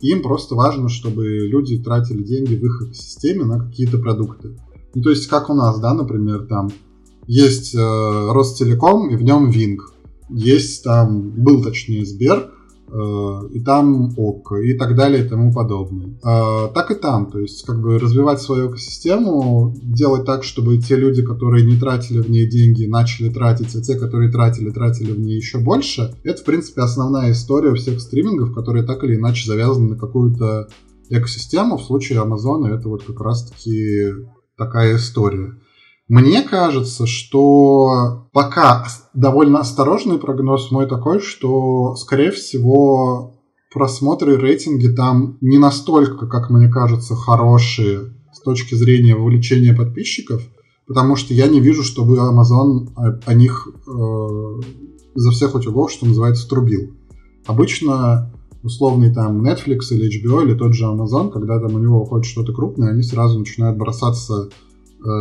[0.01, 4.60] Им просто важно, чтобы люди тратили деньги в их системе на какие-то продукты.
[4.93, 6.69] Ну, то есть, как у нас, да, например, там
[7.25, 9.93] есть э, Ростелеком, и в нем Винг.
[10.30, 12.51] Есть там, был точнее Сбер,
[12.91, 16.19] и там ОК, и так далее, и тому подобное.
[16.23, 20.97] А, так и там, то есть как бы развивать свою экосистему, делать так, чтобы те
[20.97, 25.19] люди, которые не тратили в ней деньги, начали тратить, а те, которые тратили, тратили в
[25.19, 29.91] ней еще больше, это, в принципе, основная история всех стримингов, которые так или иначе завязаны
[29.91, 30.67] на какую-то
[31.10, 31.77] экосистему.
[31.77, 34.08] В случае Амазона это вот как раз-таки
[34.58, 35.54] такая история.
[36.12, 43.39] Мне кажется, что пока довольно осторожный прогноз мой такой, что, скорее всего,
[43.74, 50.41] просмотры и рейтинги там не настолько, как мне кажется, хорошие с точки зрения вовлечения подписчиков,
[50.86, 52.89] потому что я не вижу, чтобы Amazon
[53.26, 54.62] о, них э,
[55.15, 56.91] за всех утюгов, что называется, трубил.
[57.45, 62.26] Обычно условный там Netflix или HBO или тот же Amazon, когда там у него выходит
[62.26, 64.50] что-то крупное, они сразу начинают бросаться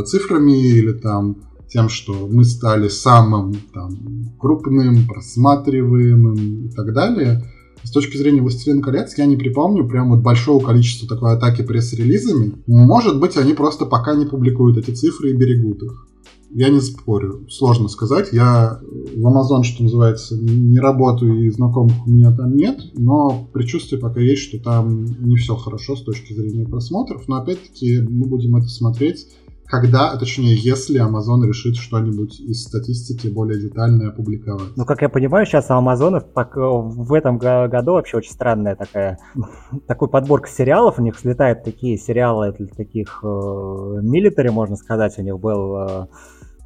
[0.07, 1.37] цифрами или там
[1.69, 7.45] тем, что мы стали самым там, крупным, просматриваемым и так далее.
[7.83, 12.55] С точки зрения «Властелин колец» я не припомню прям вот большого количества такой атаки пресс-релизами.
[12.67, 16.07] Может быть, они просто пока не публикуют эти цифры и берегут их.
[16.53, 18.31] Я не спорю, сложно сказать.
[18.33, 24.01] Я в Amazon, что называется, не работаю и знакомых у меня там нет, но предчувствие
[24.01, 27.29] пока есть, что там не все хорошо с точки зрения просмотров.
[27.29, 29.29] Но опять-таки мы будем это смотреть
[29.71, 34.77] когда, точнее, если Amazon решит что-нибудь из статистики более детально опубликовать.
[34.77, 39.19] Ну, как я понимаю, сейчас у Амазона в этом году вообще очень странная такая,
[39.87, 40.99] такой подборка сериалов.
[40.99, 45.17] У них слетают такие сериалы для таких милитари, э, можно сказать.
[45.19, 46.07] У них был э,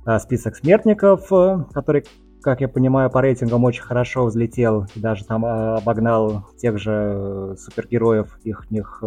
[0.07, 1.29] э, список смертников,
[1.73, 2.05] который
[2.43, 8.71] как я понимаю, по рейтингам очень хорошо взлетел, даже там обогнал тех же супергероев, их
[8.71, 9.03] них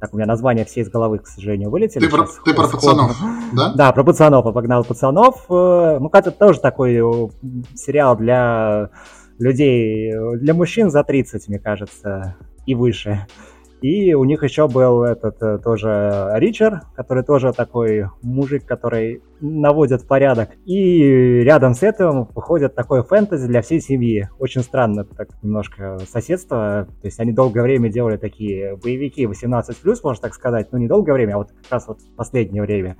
[0.00, 2.06] так, у меня название все из головы, к сожалению, вылетели.
[2.06, 3.16] Ты, про, ты про пацанов,
[3.52, 3.72] да?
[3.74, 5.44] Да, про пацанов, обогнал пацанов.
[5.50, 7.28] Э, ну, это тоже такой э,
[7.74, 8.90] сериал для
[9.38, 12.36] людей, для мужчин за 30, мне кажется,
[12.66, 13.26] и выше.
[13.82, 20.06] И у них еще был этот э, тоже Ричард, который тоже такой мужик, который наводит
[20.06, 20.50] порядок.
[20.66, 24.28] И рядом с этим выходит такое фэнтези для всей семьи.
[24.38, 26.88] Очень странно, так немножко соседство.
[27.00, 30.68] То есть они долгое время делали такие боевики 18+, можно так сказать.
[30.72, 32.96] Ну, не долгое время, а вот как раз вот в последнее время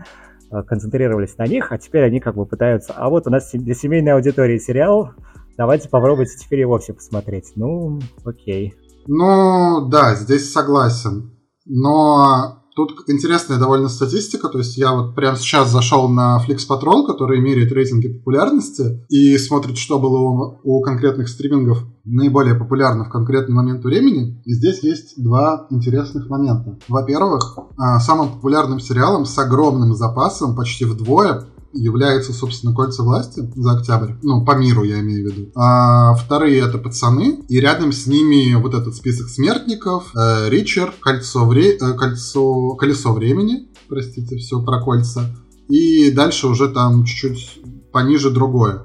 [0.51, 2.95] э, концентрировались на них, а теперь они как бы пытаются...
[2.97, 5.11] А вот у нас для семейной аудитории сериал,
[5.59, 7.53] давайте попробуйте теперь и вовсе посмотреть.
[7.55, 8.75] Ну, окей.
[9.13, 11.33] Ну, да, здесь согласен.
[11.67, 17.05] Но Тут интересная довольно статистика, то есть я вот прямо сейчас зашел на Flix Patrol,
[17.05, 23.11] который меряет рейтинги популярности и смотрит, что было у, у конкретных стримингов наиболее популярно в
[23.11, 24.41] конкретный момент времени.
[24.45, 26.79] И здесь есть два интересных момента.
[26.87, 33.73] Во-первых, а, самым популярным сериалом с огромным запасом, почти вдвое, является, собственно, «Кольца власти» за
[33.73, 34.15] октябрь.
[34.23, 35.51] Ну, по миру я имею в виду.
[35.55, 37.45] А вторые— это «Пацаны».
[37.49, 40.13] И рядом с ними вот этот список смертников.
[40.17, 41.77] Э, Ричард, «Кольцо, вре...
[41.77, 42.75] э, кольцо...
[42.75, 43.69] «Колесо времени».
[43.89, 45.25] Простите, все про кольца.
[45.69, 47.61] И дальше уже там чуть-чуть
[47.93, 48.83] пониже другое.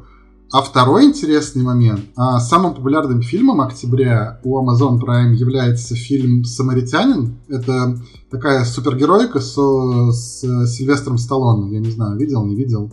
[0.51, 2.01] А второй интересный момент.
[2.15, 7.39] А, самым популярным фильмом октября у Amazon Prime является фильм «Самаритянин».
[7.49, 11.73] Это такая супергеройка со, с Сильвестром Сталлоне.
[11.73, 12.91] Я не знаю, видел, не видел.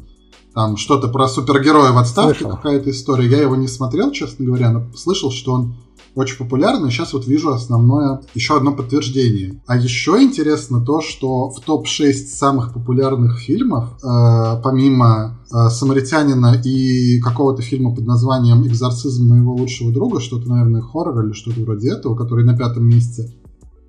[0.54, 3.28] Там что-то про супергероя в отставке, какая-то история.
[3.28, 5.74] Я его не смотрел, честно говоря, но слышал, что он
[6.14, 6.90] очень популярный.
[6.90, 9.62] Сейчас вот вижу основное, еще одно подтверждение.
[9.66, 17.20] А еще интересно то, что в топ-6 самых популярных фильмов, э, помимо э, «Самаритянина» и
[17.20, 22.14] какого-то фильма под названием «Экзорцизм моего лучшего друга», что-то, наверное, хоррор или что-то вроде этого,
[22.14, 23.33] который на пятом месте,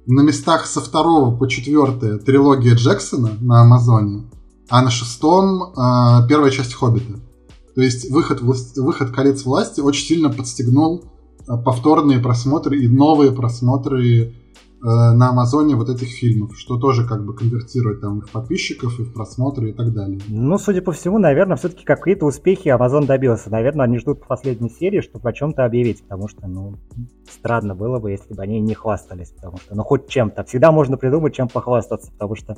[0.05, 4.29] на местах со второго по четвертое трилогия Джексона на Амазоне,
[4.69, 7.19] а на шестом э, первая часть «Хоббита».
[7.75, 11.03] То есть выход, выход «Колец власти» очень сильно подстегнул
[11.45, 14.31] повторные просмотры и новые просмотры э,
[14.81, 19.03] на Амазоне вот этих фильмов, что тоже как бы конвертирует там и в подписчиков, и
[19.03, 20.19] в просмотры и так далее.
[20.27, 23.49] Ну, судя по всему, наверное, все-таки какие-то успехи Amazon добился.
[23.49, 26.77] Наверное, они ждут последней серии, чтобы о чем-то объявить, потому что, ну,
[27.29, 30.43] странно было бы, если бы они не хвастались, потому что, ну, хоть чем-то.
[30.43, 32.55] Всегда можно придумать, чем похвастаться, потому что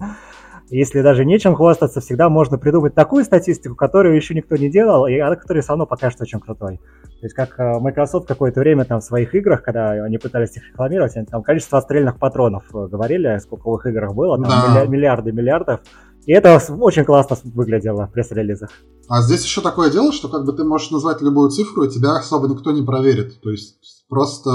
[0.69, 5.17] если даже нечем хвастаться, всегда можно придумать такую статистику, которую еще никто не делал, и
[5.17, 6.79] она, которая все равно покажет очень крутой.
[7.19, 10.67] То есть как э, Microsoft какое-то время там в своих играх, когда они пытались их
[10.69, 14.86] рекламировать, они там количество стрельных патронов э, говорили, сколько в их играх было, там да.
[14.86, 15.80] миллиарды миллиардов.
[16.25, 18.69] И это очень классно выглядело в пресс-релизах.
[19.08, 22.17] А здесь еще такое дело, что как бы ты можешь назвать любую цифру, и тебя
[22.17, 23.39] особо никто не проверит.
[23.41, 24.49] То есть просто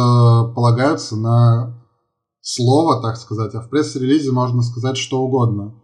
[0.55, 1.81] полагаются на
[2.41, 5.75] слово, так сказать, а в пресс-релизе можно сказать что угодно.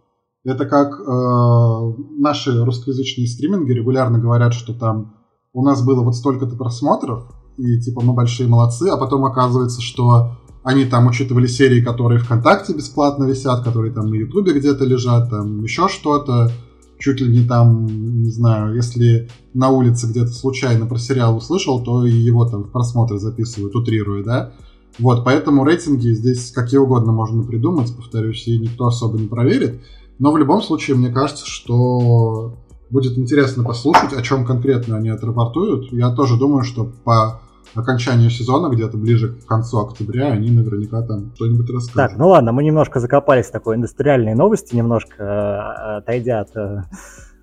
[0.43, 5.16] Это как э, наши русскоязычные стриминги регулярно говорят, что там
[5.57, 7.23] у нас было вот столько-то просмотров,
[7.57, 12.75] и типа мы большие молодцы, а потом оказывается, что они там учитывали серии, которые ВКонтакте
[12.75, 16.51] бесплатно висят, которые там на Ютубе где-то лежат, там еще что-то,
[16.99, 17.87] чуть ли не там,
[18.21, 22.71] не знаю, если на улице где-то случайно про сериал услышал, то и его там в
[22.71, 24.53] просмотры записывают, утрируя, да.
[24.99, 29.81] Вот, поэтому рейтинги здесь какие угодно можно придумать, повторюсь, и никто особо не проверит.
[30.19, 32.53] Но в любом случае, мне кажется, что
[32.89, 35.91] Будет интересно послушать, о чем конкретно они отрапортуют.
[35.91, 37.41] Я тоже думаю, что по
[37.75, 42.11] окончанию сезона, где-то ближе к концу октября, они наверняка там что-нибудь расскажут.
[42.11, 46.83] Так, ну ладно, мы немножко закопались в такой индустриальной новости, немножко э, отойдя от э,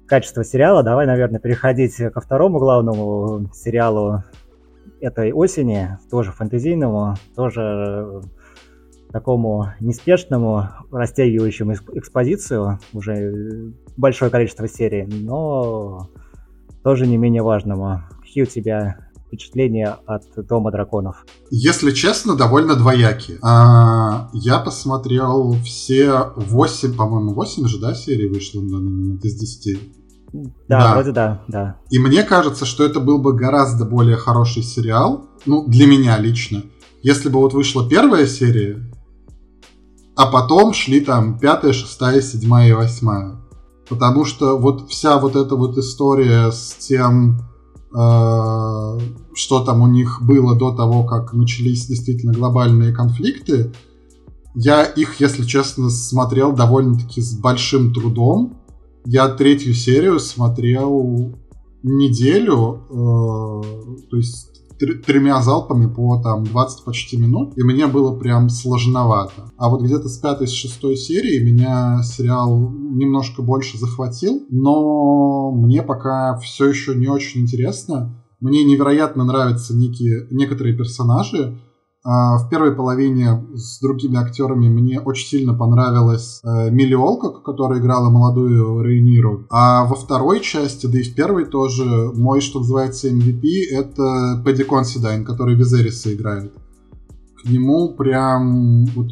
[0.06, 0.82] качества сериала.
[0.82, 4.22] Давай, наверное, переходить ко второму главному сериалу
[5.00, 8.22] этой осени, тоже фэнтезийному, тоже
[9.12, 16.08] такому неспешному, растягивающему экспозицию, уже большое количество серий, но
[16.82, 18.02] тоже не менее важному.
[18.20, 21.24] Какие у тебя впечатления от Дома драконов?
[21.50, 23.38] Если честно, довольно двоякие.
[23.42, 29.34] А, я посмотрел все 8, по-моему, 8 же, да, серий вышло на данный момент из
[29.34, 29.78] 10.
[30.32, 31.76] Да, да, вроде да, да.
[31.90, 36.64] И мне кажется, что это был бы гораздо более хороший сериал, ну, для меня лично,
[37.02, 38.90] если бы вот вышла первая серия,
[40.16, 43.43] а потом шли там пятая, шестая, седьмая и восьмая.
[43.88, 47.40] Потому что вот вся вот эта вот история с тем,
[47.94, 48.98] э,
[49.34, 53.72] что там у них было до того, как начались действительно глобальные конфликты,
[54.54, 58.58] я их, если честно, смотрел довольно-таки с большим трудом.
[59.04, 61.34] Я третью серию смотрел
[61.82, 68.48] неделю, э, то есть тремя залпами по там 20 почти минут, и мне было прям
[68.48, 69.50] сложновато.
[69.56, 75.82] А вот где-то с пятой, с шестой серии меня сериал немножко больше захватил, но мне
[75.82, 78.20] пока все еще не очень интересно.
[78.40, 81.58] Мне невероятно нравятся некие, некоторые персонажи,
[82.04, 88.10] в первой половине с другими актерами мне очень сильно понравилась э, Милли Олкок, которая играла
[88.10, 89.46] молодую Рейниру.
[89.48, 93.40] А во второй части, да и в первой тоже, мой, что называется, MVP—
[93.72, 96.52] это Пэдди Консидайн, который Визериса играет.
[97.42, 98.84] К нему прям...
[98.94, 99.08] Вот,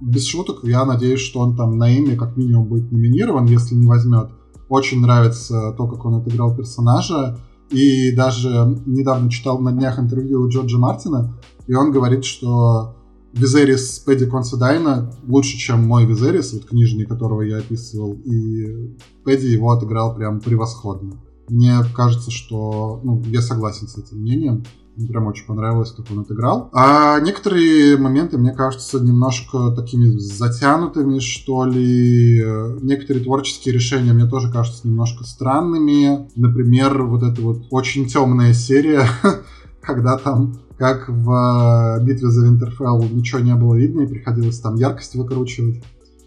[0.00, 3.86] без шуток, я надеюсь, что он там на имя как минимум будет номинирован, если не
[3.86, 4.30] возьмет.
[4.68, 7.38] Очень нравится то, как он отыграл персонажа.
[7.72, 8.48] И даже
[8.86, 12.96] недавно читал на днях интервью Джорджа Мартина, и он говорит, что
[13.32, 19.70] Визерис Пэдди Конседайна лучше, чем мой Визерис, вот книжный, которого я описывал, и Пэдди его
[19.70, 21.22] отыграл прям превосходно.
[21.48, 23.00] Мне кажется, что...
[23.02, 24.64] Ну, я согласен с этим мнением.
[24.96, 26.68] Мне прям очень понравилось, как он отыграл.
[26.72, 32.44] А некоторые моменты, мне кажутся, немножко такими затянутыми, что ли.
[32.82, 36.28] Некоторые творческие решения мне тоже кажутся немножко странными.
[36.36, 39.06] Например, вот эта вот очень темная серия,
[39.80, 45.14] когда там как в битве за Винтерфелл ничего не было видно, и приходилось там яркость
[45.14, 45.82] выкручивать.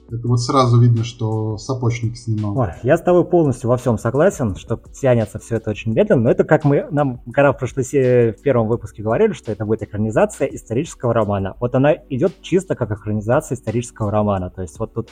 [0.08, 2.58] Это вот сразу видно, что сапочник снимал.
[2.58, 6.32] Ой, я с тобой полностью во всем согласен, что тянется все это очень медленно, но
[6.32, 9.82] это как мы, нам когда в прошлой серии, в первом выпуске говорили, что это будет
[9.82, 11.56] экранизация исторического романа.
[11.60, 14.52] Вот она идет чисто как экранизация исторического романа.
[14.52, 15.10] То есть вот тут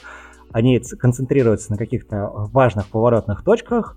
[0.52, 3.96] они концентрируются на каких-то важных поворотных точках,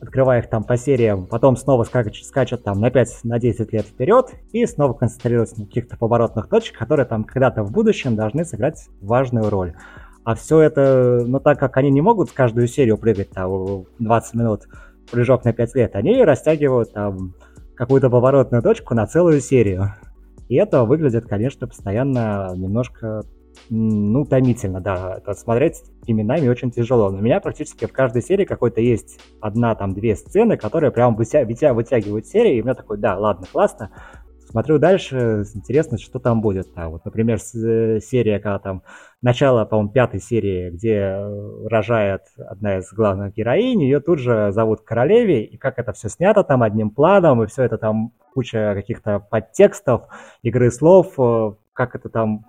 [0.00, 4.34] открывая их там по сериям, потом снова скачут, скачут там на 5-10 на лет вперед
[4.52, 9.48] и снова концентрируются на каких-то поворотных точках, которые там когда-то в будущем должны сыграть важную
[9.48, 9.74] роль.
[10.28, 14.68] А все это, ну так как они не могут каждую серию прыгать там 20 минут,
[15.10, 17.32] прыжок на 5 лет, они растягивают там
[17.74, 19.94] какую-то поворотную точку на целую серию.
[20.50, 23.22] И это выглядит, конечно, постоянно немножко,
[23.70, 25.14] ну, томительно, да.
[25.16, 27.08] Это смотреть именами очень тяжело.
[27.08, 31.16] Но у меня практически в каждой серии какой-то есть одна, там, две сцены, которые прям
[31.16, 33.92] вытягивают серию, и у меня такой, да, ладно, классно,
[34.50, 36.68] Смотрю дальше, интересно, что там будет.
[36.74, 38.82] А вот, например, э, серия, когда там
[39.22, 44.82] начало, по-моему, пятой серии, где э, рожает одна из главных героинь, ее тут же зовут
[44.82, 49.18] королеве, и как это все снято там одним планом, и все это там куча каких-то
[49.18, 50.02] подтекстов,
[50.42, 52.46] игры слов, э, как это там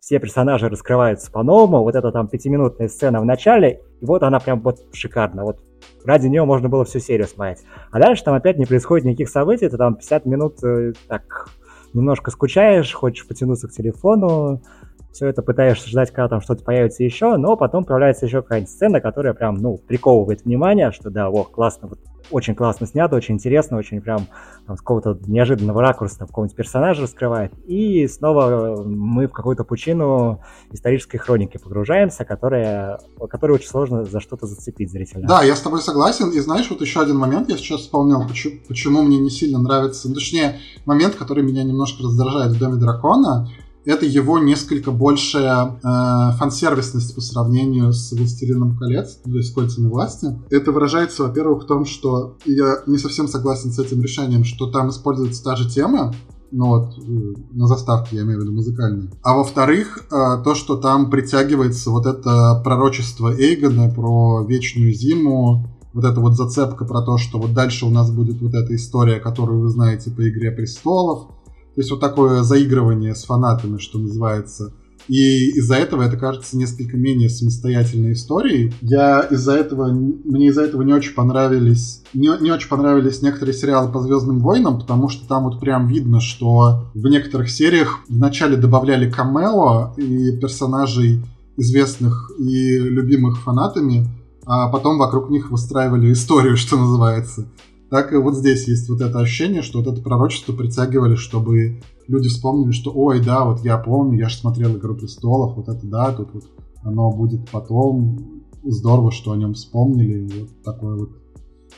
[0.00, 4.60] все персонажи раскрываются по-новому, вот эта там пятиминутная сцена в начале, и вот она прям
[4.60, 5.60] вот шикарна, вот
[6.04, 7.64] ради нее можно было всю серию смотреть.
[7.90, 11.48] А дальше там опять не происходит никаких событий, ты там 50 минут э, так
[11.94, 14.62] немножко скучаешь, хочешь потянуться к телефону,
[15.12, 19.00] все это пытаешься ждать, когда там что-то появится еще, но потом появляется еще какая-нибудь сцена,
[19.00, 21.98] которая прям, ну, приковывает внимание, что да, о, классно, вот,
[22.30, 24.26] очень классно снято, очень интересно, очень прям
[24.66, 27.52] там, с какого-то неожиданного ракурса там, какого-нибудь персонажа раскрывает.
[27.66, 32.98] И снова мы в какую-то пучину исторической хроники погружаемся, которая,
[33.28, 35.26] которую очень сложно за что-то зацепить зрителя.
[35.26, 36.30] Да, я с тобой согласен.
[36.30, 40.08] И знаешь, вот еще один момент я сейчас вспомнил, почему, почему мне не сильно нравится,
[40.08, 43.48] ну, точнее, момент, который меня немножко раздражает в Доме Дракона,
[43.84, 50.38] это его несколько большая э, фан-сервисность по сравнению с «Властелином колец», то есть «Кольцами власти».
[50.50, 54.90] Это выражается, во-первых, в том, что я не совсем согласен с этим решением, что там
[54.90, 56.14] используется та же тема,
[56.52, 59.10] ну вот, э, на заставке, я имею в виду музыкальные.
[59.22, 66.04] А во-вторых, э, то, что там притягивается вот это пророчество Эйгона про вечную зиму, вот
[66.04, 69.60] эта вот зацепка про то, что вот дальше у нас будет вот эта история, которую
[69.60, 71.28] вы знаете по «Игре престолов»,
[71.74, 74.72] то есть вот такое заигрывание с фанатами, что называется.
[75.08, 78.72] И из-за этого это кажется несколько менее самостоятельной историей.
[78.80, 83.90] Я из-за этого, мне из-за этого не очень понравились, не, не очень понравились некоторые сериалы
[83.90, 89.10] по Звездным войнам, потому что там вот прям видно, что в некоторых сериях вначале добавляли
[89.10, 91.24] камео и персонажей
[91.56, 94.06] известных и любимых фанатами,
[94.46, 97.46] а потом вокруг них выстраивали историю, что называется
[97.92, 102.30] так и вот здесь есть вот это ощущение, что вот это пророчество притягивали, чтобы люди
[102.30, 106.10] вспомнили, что ой, да, вот я помню, я же смотрел «Игру престолов», вот это да,
[106.10, 106.44] тут вот
[106.82, 111.21] оно будет потом, здорово, что о нем вспомнили, вот такое вот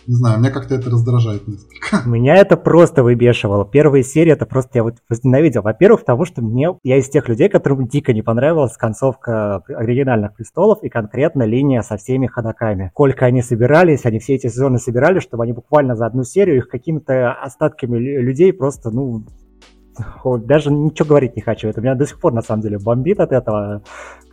[0.06, 1.74] не знаю, меня как-то это раздражает несколько.
[2.08, 3.64] Меня это просто выбешивало.
[3.64, 5.62] Первые серии это просто я вот возненавидел.
[5.62, 10.82] Во-первых, потому что мне, я из тех людей, которым дико не понравилась концовка оригинальных престолов
[10.82, 12.90] и конкретно линия со всеми ходаками.
[12.92, 16.68] Сколько они собирались, они все эти сезоны собирали, чтобы они буквально за одну серию их
[16.68, 19.24] какими-то остатками людей просто, ну,
[20.24, 21.68] даже ничего говорить не хочу.
[21.68, 23.82] Это меня до сих пор, на самом деле, бомбит от этого.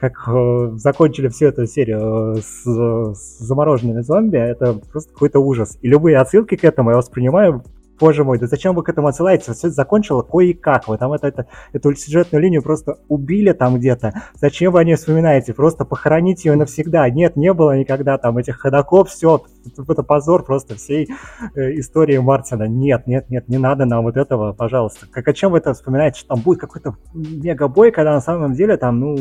[0.01, 5.77] Как э, закончили всю эту серию э, с, с замороженными зомби, это просто какой-то ужас.
[5.83, 7.63] И любые отсылки к этому я воспринимаю
[7.99, 9.53] боже мой, да зачем вы к этому отсылаете?
[9.53, 10.87] Все закончило кое-как.
[10.87, 14.13] Вы там это, это, эту сюжетную линию просто убили там где-то.
[14.35, 15.53] Зачем вы о ней вспоминаете?
[15.53, 17.09] Просто похоронить ее навсегда.
[17.09, 19.09] Нет, не было никогда там этих ходаков.
[19.09, 19.43] Все,
[19.87, 21.09] это позор просто всей
[21.55, 22.63] э, истории Мартина.
[22.63, 25.07] Нет, нет, нет, не надо нам вот этого, пожалуйста.
[25.11, 26.19] Как о чем вы это вспоминаете?
[26.19, 29.15] Что там будет какой-то мегабой, когда на самом деле там, ну,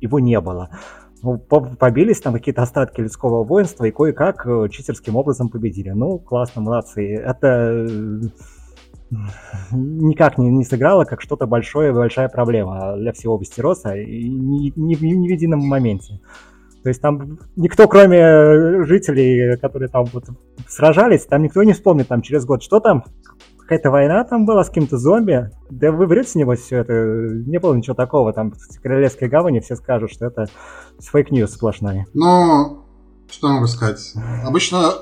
[0.00, 0.70] его не было
[1.24, 5.90] ну, побились там какие-то остатки людского воинства и кое-как э, читерским образом победили.
[5.90, 7.14] Ну, классно, молодцы.
[7.14, 8.20] Это э,
[9.72, 14.94] никак не, не сыграло как что-то большое, большая проблема для всего Вестероса и ни, ни,
[14.94, 16.20] ни в едином моменте.
[16.82, 20.26] То есть там никто, кроме жителей, которые там вот
[20.68, 23.04] сражались, там никто не вспомнит там через год, что там,
[23.64, 25.50] какая-то война там была с каким-то зомби.
[25.70, 26.92] Да вы врете небось все это.
[26.92, 28.32] Не было ничего такого.
[28.32, 30.46] Там в Королевской гавани все скажут, что это
[31.00, 32.06] fake news сплошная.
[32.14, 32.84] Ну,
[33.30, 34.12] что могу сказать?
[34.44, 34.92] Обычно,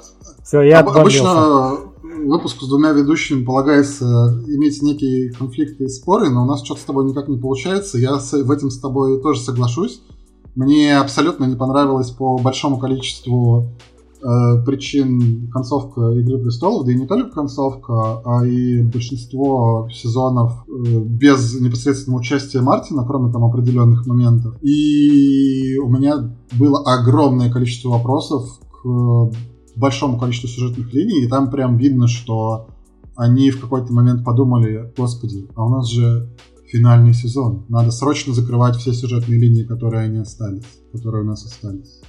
[0.44, 4.04] Все, я об- обычно выпуск с двумя ведущими полагается
[4.46, 7.98] иметь некие конфликты и споры, но у нас что-то с тобой никак не получается.
[7.98, 10.02] Я с- в этом с тобой тоже соглашусь.
[10.54, 13.70] Мне абсолютно не понравилось по большому количеству
[14.64, 21.60] причин концовка Игры престолов, да и не только концовка, а и большинство сезонов э, без
[21.60, 24.56] непосредственного участия Мартина, кроме там определенных моментов.
[24.62, 29.32] И у меня было огромное количество вопросов к
[29.76, 32.68] большому количеству сюжетных линий, и там прям видно, что
[33.16, 36.28] они в какой-то момент подумали, господи, а у нас же
[36.70, 37.66] финальный сезон.
[37.68, 42.00] Надо срочно закрывать все сюжетные линии, которые они остались, которые у нас остались.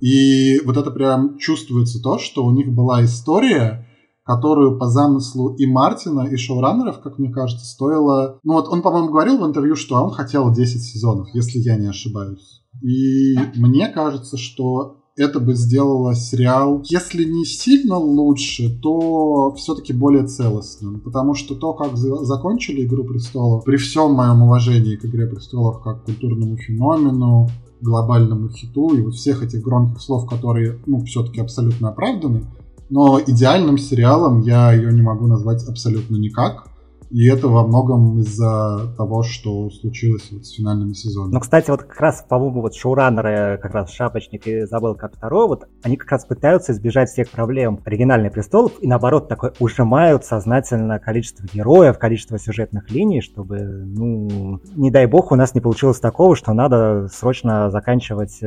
[0.00, 3.86] И вот это прям чувствуется то, что у них была история,
[4.24, 8.38] которую по замыслу и Мартина, и шоураннеров, как мне кажется, стоило...
[8.44, 11.88] Ну вот он, по-моему, говорил в интервью, что он хотел 10 сезонов, если я не
[11.88, 12.62] ошибаюсь.
[12.82, 20.26] И мне кажется, что это бы сделало сериал, если не сильно лучше, то все-таки более
[20.26, 21.00] целостным.
[21.00, 25.82] Потому что то, как за- закончили «Игру престолов», при всем моем уважении к «Игре престолов»
[25.82, 27.48] как культурному феномену,
[27.80, 32.44] глобальному хиту и вот всех этих громких слов, которые, ну, все-таки абсолютно оправданы,
[32.88, 36.69] но идеальным сериалом я ее не могу назвать абсолютно никак.
[37.10, 41.34] И это во многом из-за того, что случилось вот с финальными сезонами.
[41.34, 45.48] Ну, кстати, вот как раз, по-моему, вот шоураннеры, как раз Шапочник и забыл как второй,
[45.48, 51.00] вот они как раз пытаются избежать всех проблем оригинальных престолов и наоборот такой ужимают сознательно
[51.00, 56.36] количество героев, количество сюжетных линий, чтобы, ну, не дай бог, у нас не получилось такого,
[56.36, 58.46] что надо срочно заканчивать э,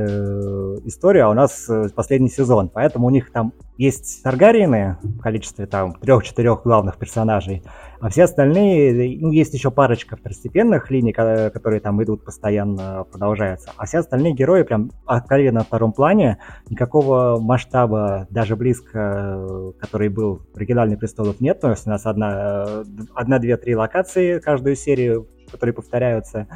[0.86, 2.70] историю, а у нас э, последний сезон.
[2.74, 7.64] Поэтому у них там есть Таргариены в количестве там трех-четырех главных персонажей,
[8.00, 13.72] а все остальные, ну, есть еще парочка второстепенных линий, ко- которые там идут постоянно, продолжаются.
[13.78, 16.38] А все остальные герои прям откровенно на втором плане.
[16.70, 21.62] Никакого масштаба, даже близко, который был в оригинальных престолов, нет.
[21.62, 22.84] То есть у нас одна, э,
[23.16, 26.48] одна, две, три локации каждую серию, которые повторяются.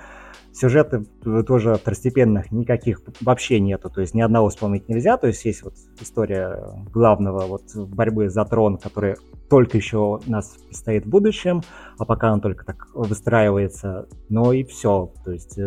[0.60, 1.06] Сюжеты
[1.46, 5.76] тоже второстепенных никаких вообще нету, то есть ни одного вспомнить нельзя, то есть есть вот
[6.02, 9.18] история главного вот борьбы за трон, которая
[9.52, 11.62] только еще у нас стоит в будущем,
[12.00, 15.60] а пока он только так выстраивается, но и все, то есть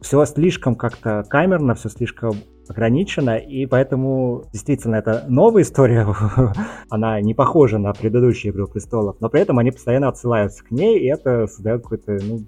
[0.00, 2.34] все слишком как-то камерно, все слишком
[2.70, 6.06] ограничено, и поэтому действительно это новая история,
[6.90, 10.98] она не похожа на предыдущую «Игру престолов», но при этом они постоянно отсылаются к ней,
[10.98, 12.40] и это создает какое-то, ну,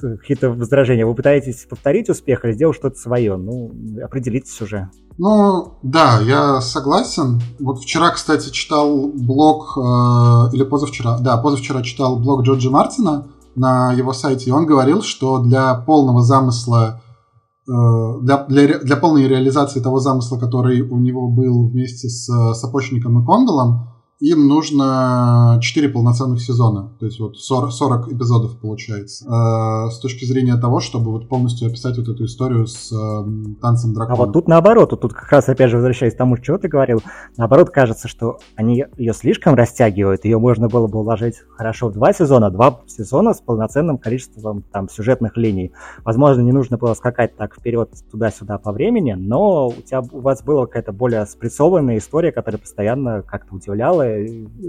[0.00, 1.06] какие-то возражения.
[1.06, 3.36] Вы пытаетесь повторить успех или сделать что-то свое?
[3.36, 3.72] Ну,
[4.02, 4.90] определитесь уже.
[5.18, 7.40] Ну, да, я согласен.
[7.60, 13.92] Вот вчера, кстати, читал блог, э, или позавчера, да, позавчера читал блог Джорджа Мартина на
[13.92, 17.01] его сайте, и он говорил, что для полного замысла
[17.66, 23.26] для, для, для полной реализации того замысла, который у него был вместе с Сапочником и
[23.26, 23.91] Кондолом,
[24.22, 26.92] им нужно 4 полноценных сезона.
[27.00, 29.24] То есть вот 40, 40 эпизодов получается.
[29.26, 33.94] Э, с точки зрения того, чтобы вот полностью описать вот эту историю с э, танцем
[33.94, 34.14] дракона.
[34.14, 37.02] А вот тут наоборот, тут как раз опять же возвращаясь к тому, что ты говорил,
[37.36, 40.24] наоборот кажется, что они ее слишком растягивают.
[40.24, 44.88] Ее можно было бы уложить хорошо в два сезона, два сезона с полноценным количеством там
[44.88, 45.72] сюжетных линий.
[46.04, 50.44] Возможно, не нужно было скакать так вперед туда-сюда по времени, но у тебя у вас
[50.44, 54.11] была какая-то более спрессованная история, которая постоянно как-то удивляла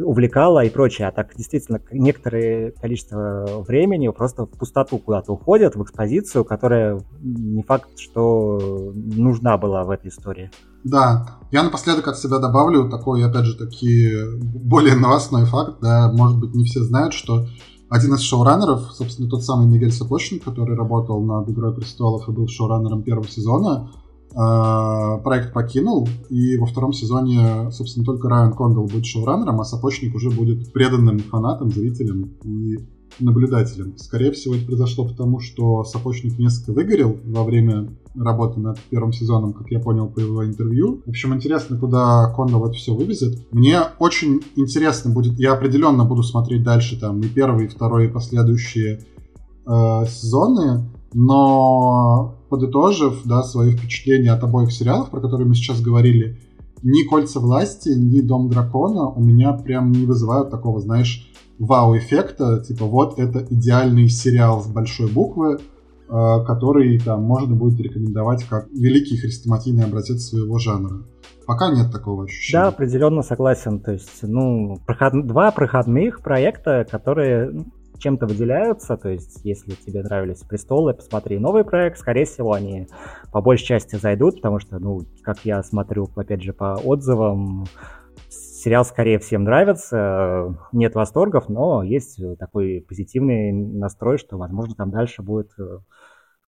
[0.04, 1.08] увлекала и прочее.
[1.08, 7.64] А так действительно некоторое количество времени просто в пустоту куда-то уходят, в экспозицию, которая не
[7.64, 10.52] факт, что нужна была в этой истории.
[10.84, 16.40] Да, я напоследок от себя добавлю такой, опять же, таки более новостной факт, да, может
[16.40, 17.46] быть, не все знают, что
[17.90, 22.48] один из шоураннеров, собственно, тот самый Мигель Сапочник, который работал над «Игрой престолов» и был
[22.48, 23.92] шоураннером первого сезона,
[24.34, 30.32] проект покинул, и во втором сезоне, собственно, только Райан Кондал будет шоураннером, а Сапочник уже
[30.32, 32.80] будет преданным фанатом, зрителем и
[33.20, 33.98] наблюдателем.
[33.98, 39.54] Скорее всего, это произошло потому, что Сапочник несколько выгорел во время работы над первым сезоном,
[39.54, 41.02] как я понял по его интервью.
[41.06, 43.48] В общем, интересно, куда Кондал это все вывезет.
[43.52, 48.10] Мне очень интересно будет, я определенно буду смотреть дальше там и первый, и второй, и
[48.10, 49.00] последующие
[49.66, 56.38] э, сезоны, но подытожив да, свои впечатления от обоих сериалов, про которые мы сейчас говорили,
[56.84, 61.28] ни «Кольца власти», ни «Дом дракона» у меня прям не вызывают такого, знаешь,
[61.58, 65.62] вау-эффекта, типа вот это идеальный сериал с большой буквы,
[66.08, 71.08] который там можно будет рекомендовать как великий хрестоматийный образец своего жанра.
[71.48, 72.62] Пока нет такого ощущения.
[72.62, 73.80] Да, определенно согласен.
[73.80, 75.26] То есть, ну, проход...
[75.26, 77.66] два проходных проекта, которые ну,
[78.04, 78.98] чем-то выделяются.
[78.98, 81.98] То есть, если тебе нравились престолы, посмотри новый проект.
[81.98, 82.88] Скорее всего, они
[83.32, 87.66] по большей части зайдут, потому что, ну, как я смотрю, опять же, по отзывам,
[88.30, 90.56] сериал скорее всем нравится.
[90.74, 95.80] Нет восторгов, но есть такой позитивный настрой, что, возможно, там дальше будет э,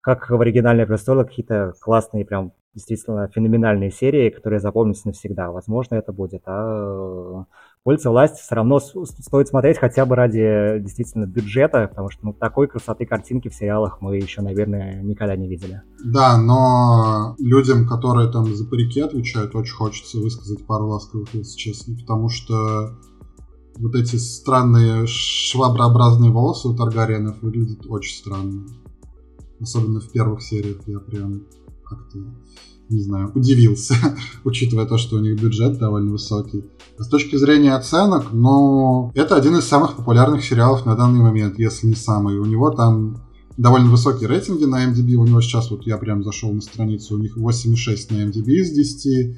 [0.01, 5.51] как в оригинальной престоле какие-то классные прям действительно феноменальные серии, которые запомнятся навсегда.
[5.51, 6.43] Возможно, это будет.
[6.47, 7.45] А
[7.85, 12.67] «Кольца власти» все равно стоит смотреть хотя бы ради действительно бюджета, потому что ну, такой
[12.67, 15.83] красоты картинки в сериалах мы еще, наверное, никогда не видели.
[16.03, 21.95] Да, но людям, которые там за парики отвечают, очень хочется высказать пару ласковых, если честно,
[21.95, 22.99] потому что
[23.77, 28.67] вот эти странные шваброобразные волосы у Таргариенов выглядят очень странно.
[29.61, 31.43] Особенно в первых сериях я прям
[31.85, 32.19] как-то,
[32.89, 33.95] не знаю, удивился,
[34.45, 36.65] учитывая то, что у них бюджет довольно высокий.
[36.97, 41.89] С точки зрения оценок, ну, это один из самых популярных сериалов на данный момент, если
[41.89, 42.39] не самый.
[42.39, 43.17] У него там
[43.57, 45.15] довольно высокие рейтинги на MDB.
[45.15, 48.71] У него сейчас, вот я прям зашел на страницу, у них 8,6 на MDB из
[48.71, 49.37] 10.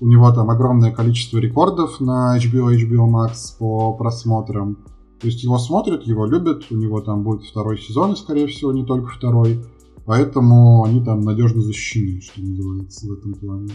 [0.00, 4.76] У него там огромное количество рекордов на HBO, HBO Max по просмотрам.
[5.20, 8.72] То есть его смотрят, его любят, у него там будет второй сезон, и, скорее всего,
[8.72, 9.64] не только второй.
[10.06, 13.70] Поэтому они там надежно защищены, что называется, в этом плане.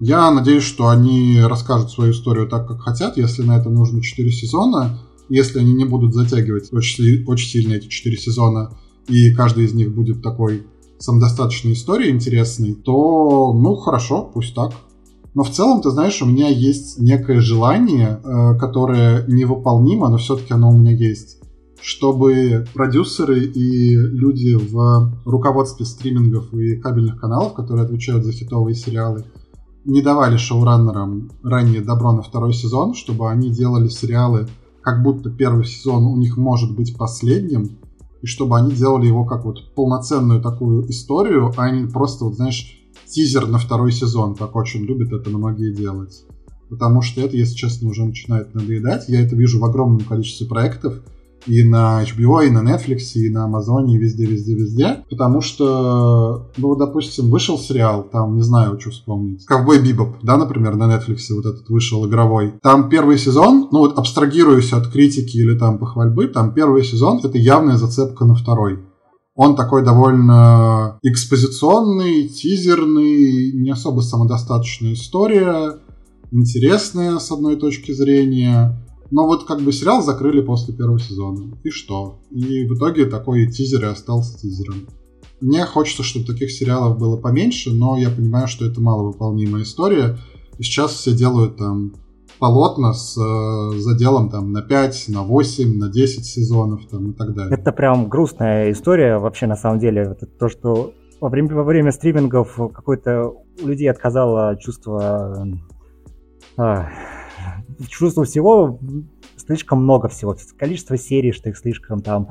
[0.00, 3.18] Я надеюсь, что они расскажут свою историю так, как хотят.
[3.18, 4.98] Если на это нужно 4 сезона,
[5.28, 8.70] если они не будут затягивать очень, очень сильно эти 4 сезона,
[9.08, 10.66] и каждый из них будет такой
[10.98, 14.72] самодостаточной историей интересной, то, ну, хорошо, пусть так.
[15.34, 20.54] Но в целом, ты знаешь, у меня есть некое желание, э, которое невыполнимо, но все-таки
[20.54, 21.40] оно у меня есть
[21.82, 29.24] чтобы продюсеры и люди в руководстве стримингов и кабельных каналов, которые отвечают за хитовые сериалы,
[29.84, 34.48] не давали шоураннерам ранее добро на второй сезон, чтобы они делали сериалы,
[34.82, 37.78] как будто первый сезон у них может быть последним,
[38.22, 42.78] и чтобы они делали его как вот полноценную такую историю, а не просто, вот знаешь,
[43.08, 46.24] тизер на второй сезон, как очень любят это многие делать.
[46.68, 49.08] Потому что это, если честно, уже начинает надоедать.
[49.08, 51.02] Я это вижу в огромном количестве проектов,
[51.46, 55.04] и на HBO, и на Netflix, и на Amazon, и везде, везде, везде.
[55.08, 59.44] Потому что, ну, допустим, вышел сериал, там, не знаю, что вспомнить.
[59.46, 62.54] Ковбой Бибоп, да, например, на Netflix вот этот вышел игровой.
[62.62, 67.38] Там первый сезон, ну вот абстрагируясь от критики или там похвальбы, там первый сезон это
[67.38, 68.80] явная зацепка на второй.
[69.34, 75.78] Он такой довольно экспозиционный, тизерный, не особо самодостаточная история,
[76.30, 78.76] интересная с одной точки зрения.
[79.10, 81.58] Но вот как бы сериал закрыли после первого сезона.
[81.64, 82.20] И что?
[82.30, 84.86] И в итоге такой тизер и остался тизером.
[85.40, 90.18] Мне хочется, чтобы таких сериалов было поменьше, но я понимаю, что это маловыполнимая история.
[90.58, 91.94] И сейчас все делают там
[92.38, 97.34] полотна с э, заделом там на 5, на 8, на 10 сезонов там, и так
[97.34, 97.56] далее.
[97.56, 100.02] Это прям грустная история вообще на самом деле.
[100.02, 105.46] Это то, что во время, во время стримингов какое-то у людей отказало чувство
[106.56, 106.88] а,
[107.88, 108.78] чувство всего
[109.36, 110.36] слишком много всего.
[110.58, 112.28] Количество серий, что их слишком там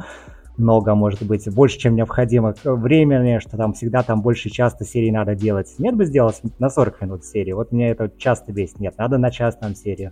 [0.58, 5.36] много, может быть, больше, чем необходимо времени, что там всегда там больше часто серий надо
[5.36, 5.74] делать.
[5.78, 7.54] Нет бы сделать на 40 минут серии.
[7.54, 8.80] Вот меня это часто бесит.
[8.80, 10.12] Нет, надо на час там серию.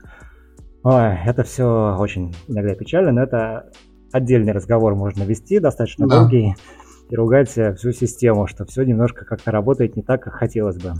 [0.84, 3.72] Ой, это все очень иногда печально, но это
[4.12, 6.20] отдельный разговор можно вести, достаточно да.
[6.20, 6.56] долгий,
[7.10, 10.94] и ругать всю систему, что все немножко как-то работает не так, как хотелось бы.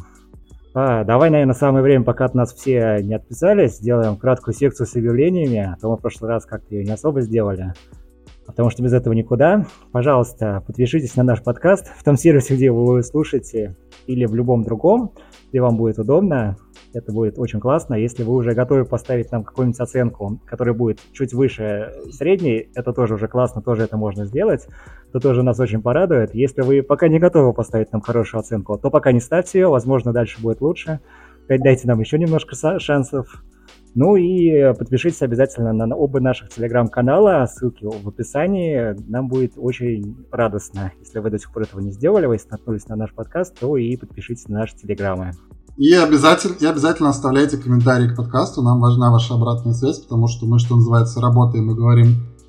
[0.80, 4.95] А, давай, наверное, самое время, пока от нас все не отписались, сделаем краткую секцию с
[4.95, 7.73] объявлениями, а то мы в прошлый раз как-то ее не особо сделали.
[8.45, 9.65] Потому что без этого никуда.
[9.91, 13.75] Пожалуйста, подпишитесь на наш подкаст в том сервисе, где вы его слушаете,
[14.05, 15.13] или в любом другом,
[15.49, 16.57] где вам будет удобно.
[16.94, 17.96] Это будет очень классно.
[17.96, 23.16] Если вы уже готовы поставить нам какую-нибудь оценку, которая будет чуть выше средней, это тоже
[23.16, 24.68] уже классно, тоже это можно сделать.
[25.10, 26.34] Это тоже нас очень порадует.
[26.34, 30.14] Если вы пока не готовы поставить нам хорошую оценку, то пока не ставьте ее, возможно,
[30.14, 31.00] дальше будет лучше.
[31.48, 33.44] Дайте нам еще немножко шансов.
[33.96, 38.96] Ну и подпишитесь обязательно на оба наших телеграм-канала, ссылки в описании.
[39.10, 42.96] Нам будет очень радостно, если вы до сих пор этого не сделали, вы наткнулись на
[42.96, 45.32] наш подкаст, то и подпишитесь на наши телеграммы.
[45.78, 48.63] И обязательно, и обязательно оставляйте комментарии к подкасту.
[48.63, 52.07] Нам важна ваша обратная связь, потому что мы, что называется, работаем и говорим,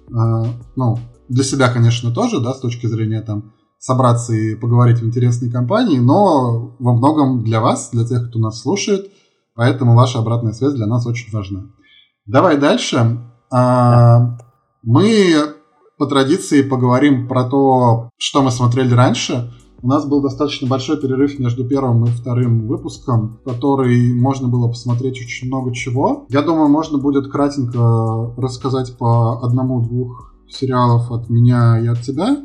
[0.08, 0.44] э,
[0.76, 0.98] ну,
[1.28, 5.98] для себя, конечно, тоже, да, с точки зрения там собраться и поговорить в интересной компании,
[5.98, 9.12] но во многом для вас, для тех, кто нас слушает,
[9.54, 11.66] поэтому ваша обратная связь для нас очень важна.
[12.24, 13.20] Давай дальше.
[13.50, 14.38] А,
[14.82, 15.34] мы
[15.98, 21.38] по традиции поговорим про то, что мы смотрели раньше, У нас был достаточно большой перерыв
[21.38, 26.26] между первым и вторым выпуском, который можно было посмотреть очень много чего.
[26.30, 32.38] Я думаю, можно будет кратенько рассказать по одному-двух сериалов от меня и от тебя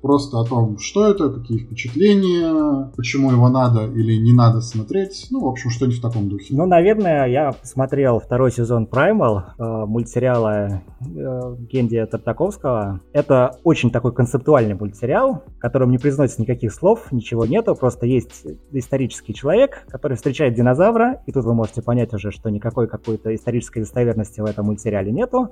[0.00, 5.26] просто о том, что это, какие впечатления, почему его надо или не надо смотреть.
[5.30, 6.54] Ну, в общем, что-нибудь в таком духе.
[6.54, 13.00] Ну, наверное, я посмотрел второй сезон Primal, э, мультсериала э, Генди Тартаковского.
[13.12, 18.46] Это очень такой концептуальный мультсериал, в котором не произносится никаких слов, ничего нету, просто есть
[18.72, 23.80] исторический человек, который встречает динозавра, и тут вы можете понять уже, что никакой какой-то исторической
[23.80, 25.50] достоверности в этом мультсериале нету.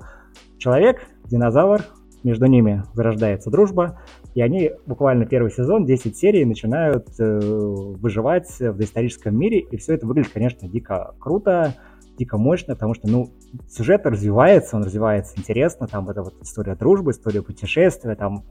[0.59, 1.83] Человек, динозавр,
[2.23, 4.01] между ними зарождается дружба,
[4.37, 9.95] и они буквально первый сезон, 10 серий, начинают э, выживать в доисторическом мире, и все
[9.95, 11.75] это выглядит, конечно, дико круто,
[12.19, 13.31] дико мощно, потому что, ну,
[13.67, 18.45] сюжет развивается, он развивается интересно, там это вот история дружбы, история путешествия, там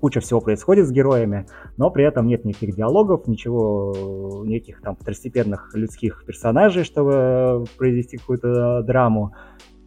[0.00, 1.44] куча всего происходит с героями,
[1.76, 8.82] но при этом нет никаких диалогов, ничего, никаких там второстепенных людских персонажей, чтобы произвести какую-то
[8.84, 9.34] драму.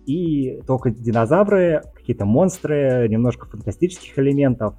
[0.06, 4.76] И только динозавры, какие-то монстры, немножко фантастических элементов.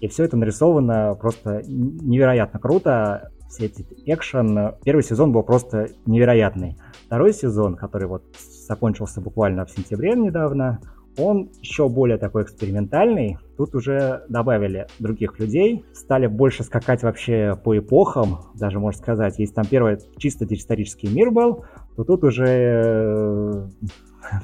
[0.00, 3.30] И все это нарисовано просто невероятно круто.
[3.48, 4.74] Все эти экшен.
[4.84, 6.76] Первый сезон был просто невероятный.
[7.06, 8.22] Второй сезон, который вот
[8.68, 10.80] закончился буквально в сентябре недавно,
[11.18, 13.38] он еще более такой экспериментальный.
[13.56, 19.38] Тут уже добавили других людей, стали больше скакать вообще по эпохам, даже можно сказать.
[19.38, 21.64] Если там первый чисто исторический мир был,
[21.96, 23.68] то тут уже э,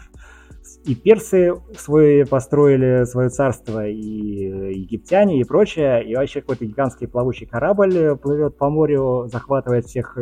[0.87, 7.47] и персы свой построили свое царство, и египтяне, и прочее, и вообще какой-то гигантский плавучий
[7.47, 10.17] корабль плывет по морю, захватывает всех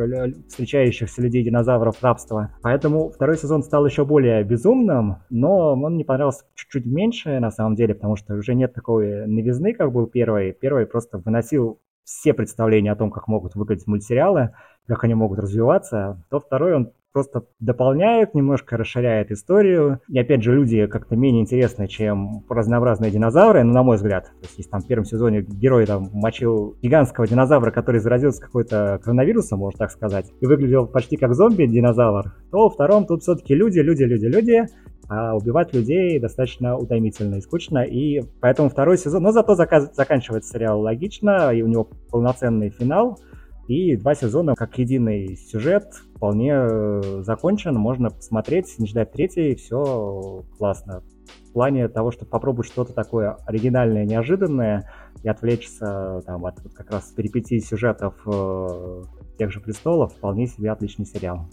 [0.49, 2.57] встречающихся людей-динозавров рабства.
[2.63, 7.75] Поэтому второй сезон стал еще более безумным, но он мне понравился чуть-чуть меньше, на самом
[7.75, 10.53] деле, потому что уже нет такой новизны, как был первый.
[10.53, 14.51] Первый просто выносил все представления о том, как могут выглядеть мультсериалы,
[14.87, 20.01] как они могут развиваться, то второй он просто дополняет, немножко расширяет историю.
[20.09, 24.25] И опять же, люди как-то менее интересны, чем разнообразные динозавры, ну, на мой взгляд.
[24.25, 29.01] То есть, если там в первом сезоне герой там мочил гигантского динозавра, который заразился какой-то
[29.03, 33.79] коронавирусом, можно так сказать, и выглядел почти как зомби-динозавр, то во втором тут все-таки люди,
[33.79, 34.65] люди, люди, люди,
[35.09, 40.53] а убивать людей достаточно утомительно и скучно, и поэтому второй сезон, но зато заказ, заканчивается
[40.53, 43.21] сериал логично, и у него полноценный финал,
[43.69, 50.45] и два сезона как единый сюжет вполне э, закончен, можно посмотреть, не ждать третий, все
[50.59, 51.03] классно.
[51.49, 54.91] В плане того, чтобы попробовать что-то такое оригинальное, неожиданное
[55.23, 59.03] и отвлечься там, от как раз перипетий сюжетов э,
[59.39, 61.49] тех же престолов, вполне себе отличный сериал.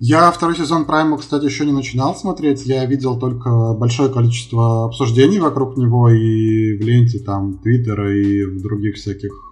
[0.00, 2.66] Я второй сезон Прайма, кстати, еще не начинал смотреть.
[2.66, 8.60] Я видел только большое количество обсуждений вокруг него и в ленте там Твиттера и в
[8.60, 9.43] других всяких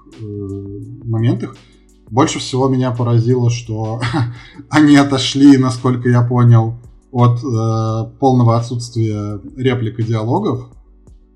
[1.05, 1.57] моментах.
[2.11, 4.01] Больше всего меня поразило, что
[4.71, 6.75] они отошли, насколько я понял,
[7.11, 10.69] от э, полного отсутствия реплик и диалогов,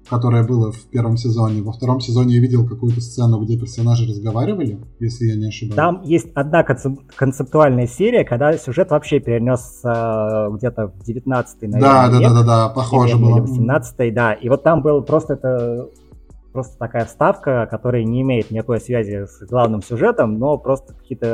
[0.08, 1.62] которое было в первом сезоне.
[1.62, 5.76] Во втором сезоне я видел какую-то сцену, где персонажи разговаривали, если я не ошибаюсь.
[5.76, 12.20] Там есть одна концептуальная серия, когда сюжет вообще перенесся где-то в 19-й, наверное, Да, да,
[12.20, 13.40] да, да, да, похоже было.
[13.40, 14.32] в 17-й, да.
[14.32, 15.88] И вот там был просто это
[16.56, 21.26] просто такая вставка, которая не имеет никакой связи с главным сюжетом, но просто какие-то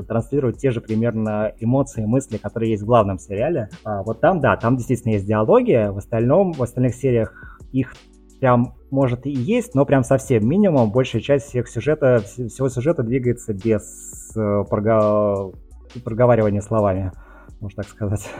[0.00, 3.68] э, транслирует те же примерно эмоции, мысли, которые есть в главном сериале.
[3.84, 7.34] А вот там, да, там действительно есть диалоги, в остальном, в остальных сериях
[7.72, 7.92] их
[8.40, 10.90] прям может и есть, но прям совсем минимум.
[10.90, 15.52] Большая часть всех сюжета, всего сюжета двигается без э, прого...
[16.02, 17.12] проговаривания словами,
[17.60, 18.30] можно так сказать.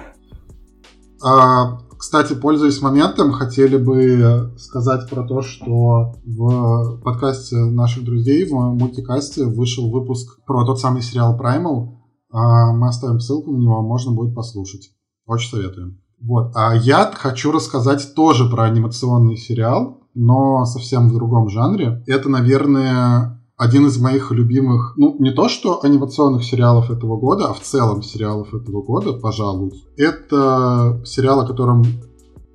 [1.23, 8.55] А, кстати, пользуясь моментом, хотели бы сказать про то, что в подкасте наших друзей, в
[8.55, 11.97] мультикасте, вышел выпуск про тот самый сериал Primal.
[12.33, 14.91] А, мы оставим ссылку на него, можно будет послушать.
[15.27, 16.01] Очень советуем.
[16.21, 16.53] Вот.
[16.55, 22.03] А я хочу рассказать тоже про анимационный сериал, но совсем в другом жанре.
[22.07, 27.53] Это, наверное, один из моих любимых, ну, не то что анимационных сериалов этого года, а
[27.53, 29.73] в целом сериалов этого года, пожалуй.
[29.99, 31.85] Это сериал, о котором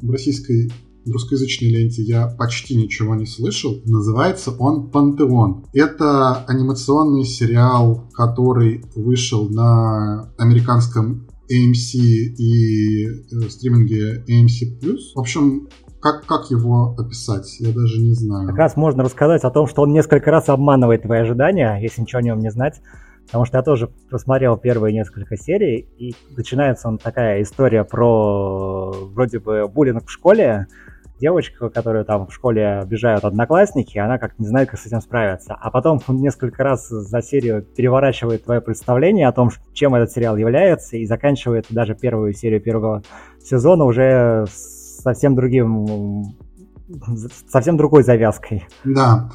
[0.01, 0.72] в российской
[1.06, 3.80] в русскоязычной ленте я почти ничего не слышал.
[3.86, 5.66] Называется он «Пантеон».
[5.74, 14.97] Это анимационный сериал, который вышел на американском AMC и э, стриминге AMC+.
[15.14, 15.68] В общем,
[16.06, 17.60] как, как его описать?
[17.60, 18.47] Я даже не знаю.
[18.49, 22.20] Как раз можно рассказать о том, что он несколько раз обманывает твои ожидания, если ничего
[22.20, 22.80] о нем не знать.
[23.26, 29.39] Потому что я тоже посмотрел первые несколько серий, и начинается он такая история про вроде
[29.39, 30.68] бы буллинг в школе,
[31.20, 35.56] девочка, которую там в школе обижают одноклассники, она как не знает, как с этим справиться.
[35.60, 40.38] А потом он несколько раз за серию переворачивает твое представление о том, чем этот сериал
[40.38, 43.01] является, и заканчивает даже первую серию первого
[43.43, 44.45] сезона уже
[45.06, 46.36] совсем другим,
[47.47, 48.68] совсем другой завязкой.
[48.84, 49.32] Да.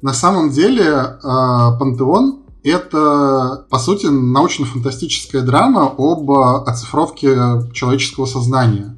[0.00, 1.18] На самом деле, э,
[1.78, 7.34] Пантеон это, по сути, научно-фантастическая драма об оцифровке
[7.72, 8.96] человеческого сознания.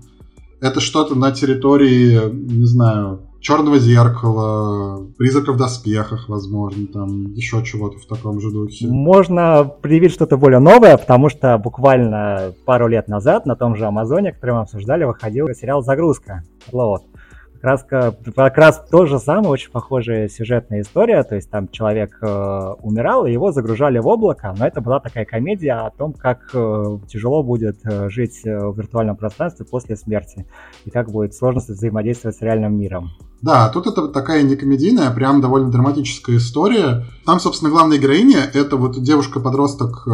[0.61, 7.99] Это что-то на территории, не знаю, черного зеркала, призраков в доспехах, возможно, там еще чего-то
[7.99, 8.87] в таком же духе.
[8.87, 14.33] Можно предъявить что-то более новое, потому что буквально пару лет назад на том же Амазоне,
[14.33, 16.43] который мы обсуждали, выходил сериал «Загрузка».
[16.73, 17.03] Вот
[17.65, 22.27] раз, как раз то же самое, очень похожая сюжетная история, то есть там человек э,
[22.83, 26.99] умирал, и его загружали в облако, но это была такая комедия о том, как э,
[27.09, 30.47] тяжело будет э, жить э, в виртуальном пространстве после смерти,
[30.85, 33.11] и как будет сложно взаимодействовать с реальным миром.
[33.45, 37.05] Да, тут это такая не комедийная, а прям довольно драматическая история.
[37.27, 40.11] Там, собственно, главная героиня— это вот девушка-подросток э,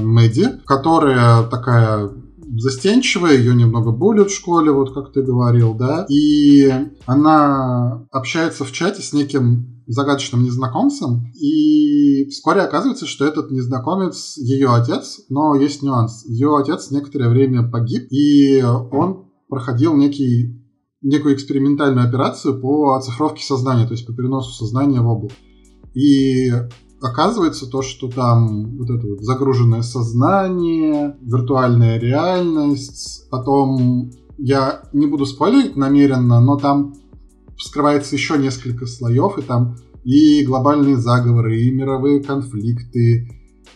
[0.00, 2.08] Мэдди, которая такая
[2.56, 6.72] застенчивая, ее немного булят в школе, вот как ты говорил, да, и
[7.04, 14.72] она общается в чате с неким загадочным незнакомцем, и вскоре оказывается, что этот незнакомец ее
[14.72, 16.24] отец, но есть нюанс.
[16.26, 20.57] Ее отец некоторое время погиб, и он проходил некий,
[21.02, 25.34] некую экспериментальную операцию по оцифровке сознания, то есть по переносу сознания в облако.
[25.94, 26.52] И
[27.00, 35.26] оказывается то, что там вот это вот загруженное сознание, виртуальная реальность, потом я не буду
[35.26, 36.94] спойлерить намеренно, но там
[37.56, 43.28] вскрывается еще несколько слоев, и там и глобальные заговоры, и мировые конфликты,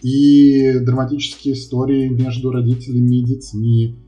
[0.02, 3.98] и драматические истории между родителями и детьми.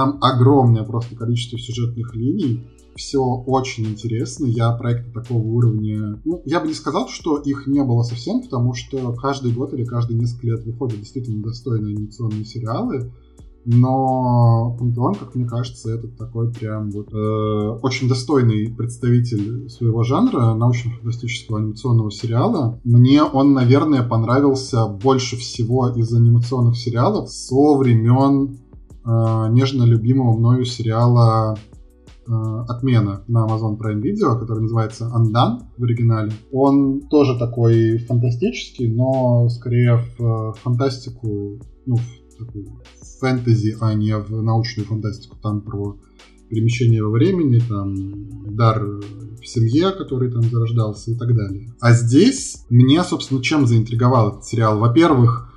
[0.00, 2.64] Там огромное просто количество сюжетных линий
[2.96, 4.46] все очень интересно.
[4.46, 6.18] Я проекты такого уровня...
[6.24, 9.84] Ну, я бы не сказал, что их не было совсем, потому что каждый год или
[9.84, 13.12] каждые несколько лет выходят действительно достойные анимационные сериалы.
[13.66, 20.54] Но Пантеон, как мне кажется, это такой прям вот э, очень достойный представитель своего жанра
[20.54, 22.80] научно-фантастического анимационного сериала.
[22.84, 28.60] Мне он, наверное, понравился больше всего из анимационных сериалов со времен
[29.04, 31.56] нежно любимого мною сериала
[32.30, 36.30] Э, отмена на Amazon Prime Video, который называется Undone в оригинале.
[36.52, 42.82] Он тоже такой фантастический, но скорее в э, фантастику, ну, в такую
[43.20, 45.38] фэнтези, а не в научную фантастику.
[45.42, 45.98] Там про
[46.48, 51.74] перемещение во времени, там дар в семье, который там зарождался и так далее.
[51.80, 54.78] А здесь меня, собственно, чем заинтриговал этот сериал?
[54.78, 55.49] Во-первых,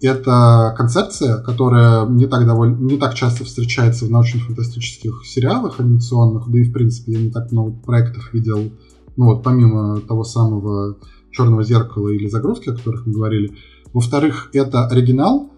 [0.00, 6.58] это концепция, которая не так, довольно, не так часто встречается в научно-фантастических сериалах анимационных, да
[6.58, 8.70] и, в принципе, я не так много проектов видел,
[9.16, 10.96] ну вот помимо того самого
[11.30, 13.56] «Черного зеркала» или «Загрузки», о которых мы говорили.
[13.92, 15.50] Во-вторых, это оригинал.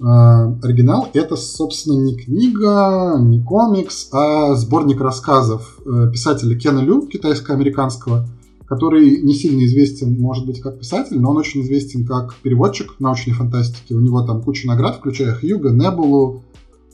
[0.00, 7.06] Э, оригинал— это, собственно, не книга, не комикс, а сборник рассказов э, писателя Кена Лю,
[7.06, 8.26] китайско-американского,
[8.70, 13.32] который не сильно известен, может быть, как писатель, но он очень известен как переводчик научной
[13.32, 13.94] фантастики.
[13.94, 16.44] У него там куча наград, включая Хьюга, Небулу.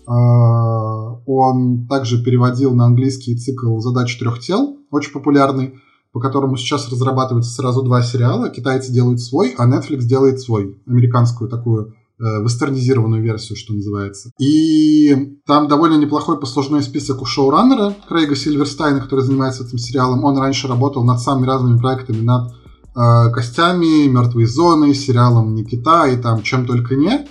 [0.07, 5.75] А, он также переводил на английский цикл «Задачи трех тел», очень популярный,
[6.13, 8.49] по которому сейчас разрабатываются сразу два сериала.
[8.49, 14.31] Китайцы делают свой, а Netflix делает свой, американскую такую вестернизированную версию, что называется.
[14.41, 20.25] И там довольно неплохой послужной список у шоураннера Крейга Сильверстайна, который занимается этим сериалом.
[20.25, 22.53] Он раньше работал над самыми разными проектами, над
[22.97, 27.27] э, Костями, Мертвой зоной, сериалом Никита и там чем только не.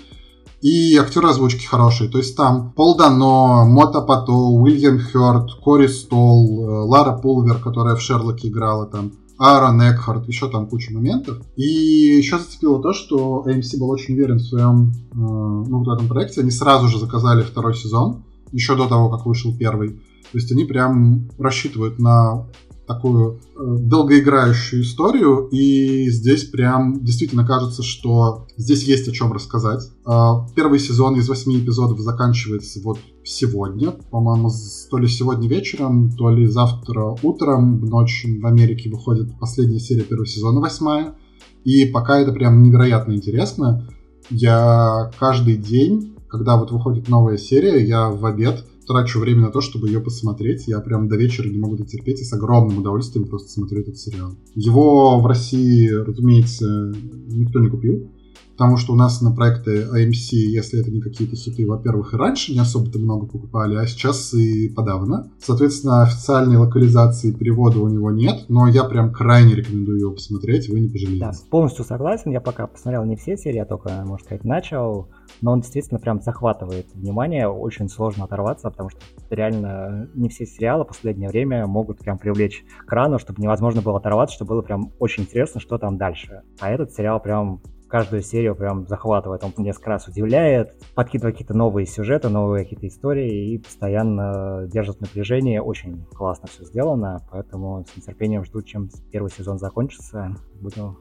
[0.62, 2.10] И актеры озвучки хорошие.
[2.10, 7.96] То есть там Пол Дано, Мота Пато, Уильям Хёрд, Кори Стол, э, Лара Пулвер, которая
[7.96, 9.12] в Шерлоке играла там.
[9.38, 11.42] Аарон Экхарт, еще там куча моментов.
[11.56, 16.08] И еще зацепило то, что AMC был очень уверен в своем, э, ну, в этом
[16.08, 16.42] проекте.
[16.42, 20.02] Они сразу же заказали второй сезон, еще до того, как вышел первый.
[20.32, 22.48] То есть они прям рассчитывают на
[22.88, 29.90] такую э, долгоиграющую историю, и здесь прям действительно кажется, что здесь есть о чем рассказать.
[30.08, 34.52] Э, первый сезон из восьми эпизодов заканчивается вот сегодня, по-моему,
[34.90, 40.04] то ли сегодня вечером, то ли завтра утром, в ночь в Америке выходит последняя серия
[40.04, 41.16] первого сезона, восьмая,
[41.64, 43.90] и пока это прям невероятно интересно.
[44.30, 49.62] Я каждый день, когда вот выходит новая серия, я в обед трачу время на то,
[49.62, 50.68] чтобы ее посмотреть.
[50.68, 54.36] Я прям до вечера не могу дотерпеть и с огромным удовольствием просто смотрю этот сериал.
[54.54, 56.94] Его в России, разумеется,
[57.28, 58.12] никто не купил.
[58.58, 62.54] Потому что у нас на проекты AMC, если это не какие-то хиты, во-первых, и раньше
[62.54, 65.30] не особо-то много покупали, а сейчас и подавно.
[65.40, 70.80] Соответственно, официальной локализации перевода у него нет, но я прям крайне рекомендую его посмотреть, вы
[70.80, 71.20] не пожалеете.
[71.20, 75.10] Да, полностью согласен, я пока посмотрел не все серии, я только, можно сказать, начал,
[75.42, 79.00] но он действительно прям захватывает внимание, очень сложно оторваться, потому что
[79.30, 83.98] реально не все сериалы в последнее время могут прям привлечь к крану, чтобы невозможно было
[83.98, 86.42] оторваться, чтобы было прям очень интересно, что там дальше.
[86.60, 91.86] А этот сериал прям каждую серию прям захватывает, он несколько раз удивляет, подкидывает какие-то новые
[91.86, 95.62] сюжеты, новые какие-то истории и постоянно держит напряжение.
[95.62, 100.36] Очень классно все сделано, поэтому с нетерпением жду, чем первый сезон закончится.
[100.62, 100.98] Будем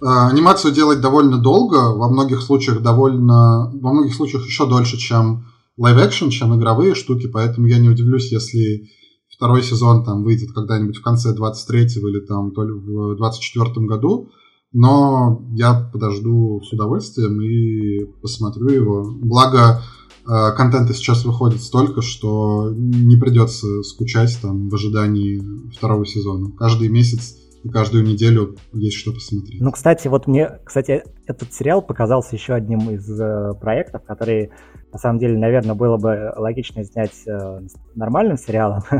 [0.00, 5.46] а, Анимацию делать довольно долго, во многих случаях довольно, во многих случаях еще дольше, чем
[5.76, 8.88] live-action, чем игровые штуки, поэтому я не удивлюсь, если
[9.28, 14.30] второй сезон там выйдет когда-нибудь в конце 23-го или там то ли в 24 году.
[14.74, 19.04] Но я подожду с удовольствием и посмотрю его.
[19.04, 19.80] Благо,
[20.26, 26.50] э, контента сейчас выходит столько, что не придется скучать там в ожидании второго сезона.
[26.58, 27.36] Каждый месяц
[27.70, 29.60] каждую неделю есть что посмотреть.
[29.60, 34.50] Ну, кстати, вот мне, кстати, этот сериал показался еще одним из э, проектов, который
[34.94, 37.60] на самом деле, наверное, было бы логично снять э,
[37.96, 38.82] нормальным сериалом,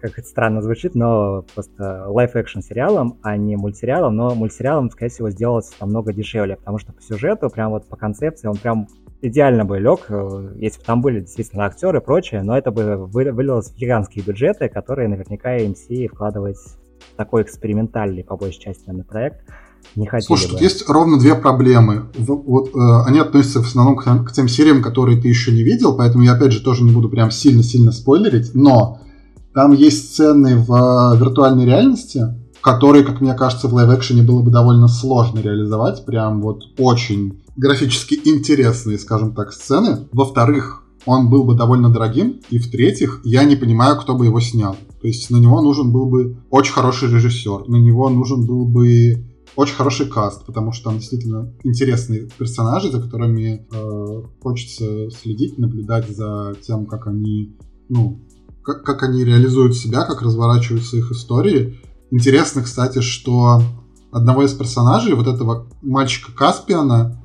[0.00, 5.30] как это странно звучит, но просто live-action сериалом, а не мультсериалом, но мультсериалом, скорее всего,
[5.30, 8.88] сделать намного дешевле, потому что по сюжету, прям вот по концепции, он прям
[9.22, 13.06] идеально бы лег, э, если бы там были действительно актеры и прочее, но это бы
[13.06, 16.83] вылилось в гигантские бюджеты, которые наверняка AMC вкладывать в
[17.16, 19.40] такой экспериментальный, по большей части, наверное, проект–
[19.96, 20.50] не хотели Слушай, бы.
[20.52, 22.06] тут есть ровно две проблемы.
[22.16, 25.96] Вот, э, они относятся в основном к, к тем сериям, которые ты еще не видел,
[25.96, 29.00] поэтому я опять же тоже не буду прям сильно-сильно спойлерить, но
[29.54, 32.22] там есть сцены в э, виртуальной реальности,
[32.60, 36.04] которые, как мне кажется, в лайв-экшене было бы довольно сложно реализовать.
[36.04, 40.08] Прям вот очень графически интересные, скажем так, сцены.
[40.12, 42.40] Во-вторых, он был бы довольно дорогим.
[42.50, 44.76] И в-третьих, я не понимаю, кто бы его снял.
[45.00, 49.24] То есть на него нужен был бы очень хороший режиссер, на него нужен был бы
[49.56, 56.08] очень хороший каст, потому что там действительно интересные персонажи, за которыми э, хочется следить, наблюдать
[56.08, 57.56] за тем, как они,
[57.88, 58.20] ну,
[58.62, 61.78] как, как они реализуют себя, как разворачиваются их истории.
[62.10, 63.62] Интересно, кстати, что
[64.10, 67.22] одного из персонажей, вот этого мальчика Каспиана,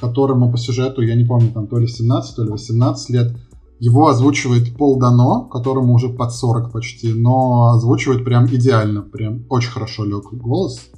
[0.00, 3.36] которому по сюжету, я не помню, там то ли 17, то ли 18 лет,
[3.78, 9.70] его озвучивает Пол Дано, которому уже под 40 почти, но озвучивает прям идеально, прям очень
[9.70, 10.90] хорошо лег голос.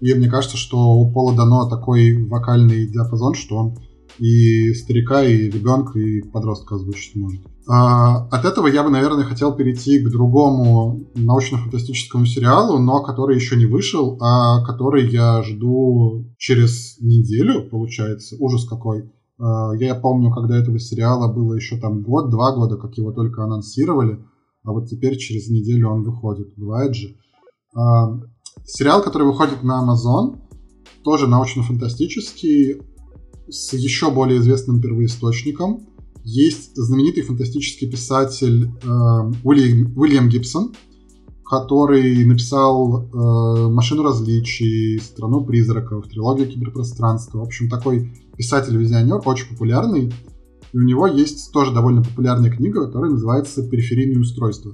[0.00, 3.78] И мне кажется, что у Пола дано такой вокальный диапазон, что он
[4.18, 7.40] и старика, и ребенка, и подростка озвучить может.
[7.68, 13.56] А, от этого я бы, наверное, хотел перейти к другому научно-фантастическому сериалу, но который еще
[13.56, 18.36] не вышел, а который я жду через неделю, получается.
[18.40, 19.10] Ужас какой.
[19.38, 23.44] А, я помню, когда этого сериала было еще там год, два года, как его только
[23.44, 24.24] анонсировали,
[24.64, 26.54] а вот теперь через неделю он выходит.
[26.56, 27.16] Бывает же.
[27.74, 28.18] А,
[28.64, 30.40] Сериал, который выходит на Amazon,
[31.02, 32.82] тоже научно-фантастический,
[33.50, 35.86] с еще более известным первоисточником.
[36.24, 38.88] Есть знаменитый фантастический писатель э,
[39.44, 40.74] Уильям, Уильям Гибсон,
[41.44, 47.38] который написал э, «Машину различий», «Страну призраков», «Трилогию киберпространства».
[47.38, 50.12] В общем, такой писатель-визионер, очень популярный.
[50.72, 54.72] И у него есть тоже довольно популярная книга, которая называется «Периферийные устройства».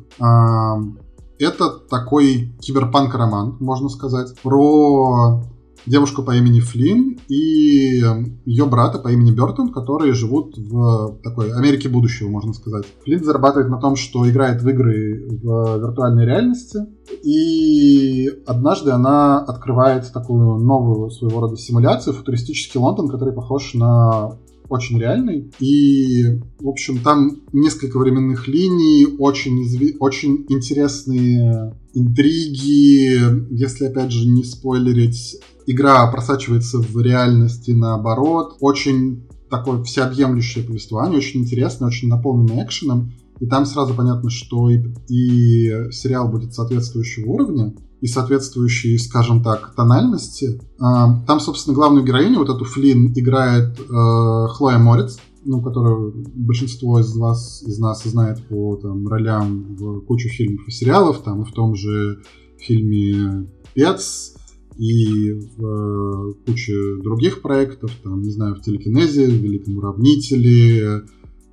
[1.38, 5.44] Это такой киберпанк-роман, можно сказать, про
[5.86, 8.02] девушку по имени Флинн и
[8.44, 12.84] ее брата по имени Бертон, которые живут в такой Америке будущего, можно сказать.
[13.04, 16.78] Флинн зарабатывает на том, что играет в игры в виртуальной реальности,
[17.22, 24.98] и однажды она открывает такую новую своего рода симуляцию, футуристический Лондон, который похож на очень
[24.98, 25.52] реальный.
[25.60, 29.96] И, в общем, там несколько временных линий, очень, изв...
[30.00, 33.54] очень интересные интриги.
[33.54, 38.56] Если, опять же, не спойлерить, игра просачивается в реальности наоборот.
[38.60, 43.12] Очень такое всеобъемлющее повествование, очень интересное, очень наполненное экшеном.
[43.40, 49.74] И там сразу понятно, что и, и сериал будет соответствующего уровня и соответствующие, скажем так,
[49.74, 50.60] тональности.
[50.78, 57.00] А, там, собственно, главную героиню, вот эту Флин, играет э, Хлоя Морец, ну, которую большинство
[57.00, 61.44] из вас, из нас знает по там, ролям в кучу фильмов и сериалов, там, и
[61.44, 62.22] в том же
[62.58, 64.34] фильме «Пец»,
[64.76, 71.02] и э, куче других проектов, там, не знаю, в телекинезе, в Великом уравнителе,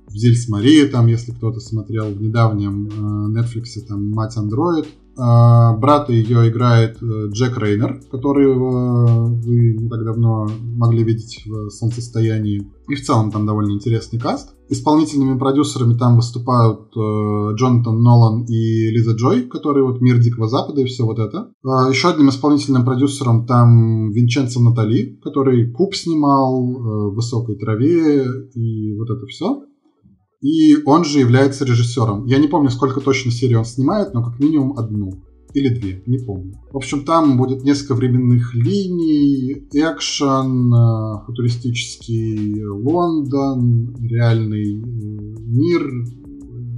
[0.08, 5.76] в Зильс Марии, там, если кто-то смотрел в недавнем э, Netflix, там, Мать Андроид– А,
[5.76, 11.68] брата ее играет э, Джек Рейнер, который э, вы не так давно могли видеть в
[11.68, 12.66] «Солнцестоянии».
[12.88, 14.54] И в целом там довольно интересный каст.
[14.72, 20.80] Исполнительными продюсерами там выступают э, Джонатан Нолан и Лиза Джой, которые вот «Мир Дикого Запада»
[20.80, 21.50] и все вот это.
[21.62, 28.96] А, еще одним исполнительным продюсером там Винченцо Натали, который «Куб» снимал, «В высокой траве» и
[28.96, 29.62] вот это все.
[30.40, 32.24] И он же является режиссером.
[32.24, 35.22] Я не помню, сколько точно серий он снимает, но как минимум одну.
[35.54, 36.54] Или две, не помню.
[36.70, 45.90] В общем, там будет несколько временных линий, экшен, э, футуристический Лондон, реальный э, мир,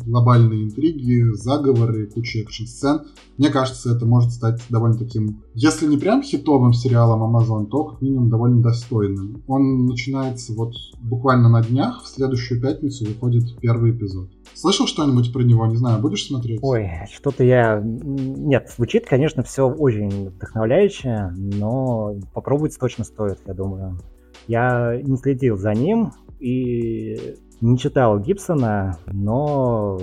[0.06, 3.02] глобальные интриги, заговоры, куча экшн-сцен.
[3.38, 8.02] Мне кажется, это может стать довольно таким, если не прям хитовым сериалом Amazon, то как
[8.02, 9.42] минимум довольно достойным.
[9.48, 14.30] Он начинается вот буквально на днях, в следующую пятницу выходит первый эпизод.
[14.54, 15.66] Слышал что-нибудь про него?
[15.66, 16.60] Не знаю, будешь смотреть?
[16.62, 17.80] Ой, что-то я...
[17.82, 23.98] Нет, звучит, конечно, все очень вдохновляюще, но попробовать точно стоит, я думаю.
[24.46, 29.98] Я не следил за ним, и не читал Гибсона, но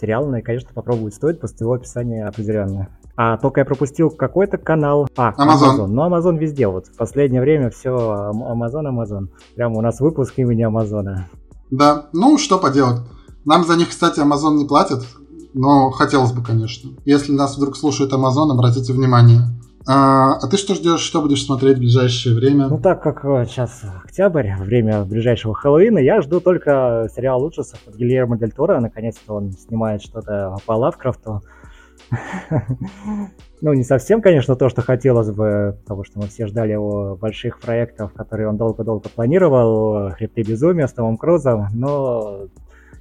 [0.00, 2.88] сериал, конечно, попробовать стоит после его описания определенно.
[3.16, 5.08] А только я пропустил какой-то канал.
[5.16, 5.78] А, Amazon.
[5.78, 5.86] Amazon.
[5.86, 6.66] Ну, Amazon везде.
[6.66, 9.28] Вот в последнее время все Amazon, Amazon.
[9.54, 11.28] Прямо у нас выпуск имени Амазона.
[11.70, 13.00] Да, ну что поделать.
[13.44, 14.98] Нам за них, кстати, Amazon не платит,
[15.54, 16.90] но хотелось бы, конечно.
[17.06, 19.40] Если нас вдруг слушает Amazon, обратите внимание.
[19.88, 22.66] А, а ты что ждешь, что будешь смотреть в ближайшее время?
[22.68, 28.36] Ну так как сейчас октябрь, время ближайшего Хэллоуина, я жду только сериал ужасов от Гильермо
[28.36, 28.80] Дель Торо.
[28.80, 31.42] Наконец-то он снимает что-то по Лавкрафту.
[33.62, 37.58] Ну, не совсем, конечно, то, что хотелось бы, потому что мы все ждали его больших
[37.58, 42.48] проектов, которые он долго-долго планировал, «Хребты безумия» с Томом Крузом, но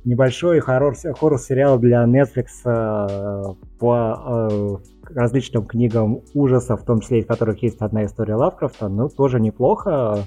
[0.05, 7.61] небольшой хоррор-сериал для Netflix э, по э, различным книгам ужасов, в том числе из которых
[7.63, 10.23] есть одна история Лавкрафта, ну, тоже неплохо,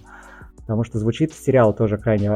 [0.56, 2.32] потому что звучит сериал тоже крайне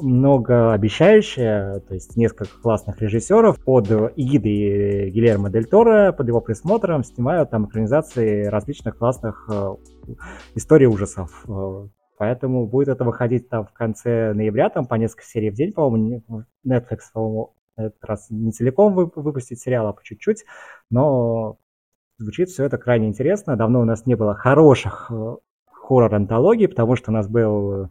[0.00, 7.50] многообещающе, то есть несколько классных режиссеров под эгидой Гильермо Дель Торо, под его присмотром снимают
[7.50, 9.74] там экранизации различных классных э,
[10.54, 11.44] историй ужасов.
[12.18, 16.22] Поэтому будет это выходить там в конце ноября, там по несколько серий в день, по-моему,
[16.66, 17.54] Netflix, по-моему,
[17.86, 20.44] этот раз не целиком выпустить сериал, а по чуть-чуть,
[20.90, 21.58] но
[22.18, 23.56] звучит все это крайне интересно.
[23.56, 25.36] Давно у нас не было хороших э,
[25.72, 27.90] хоррор-антологий, потому что у нас был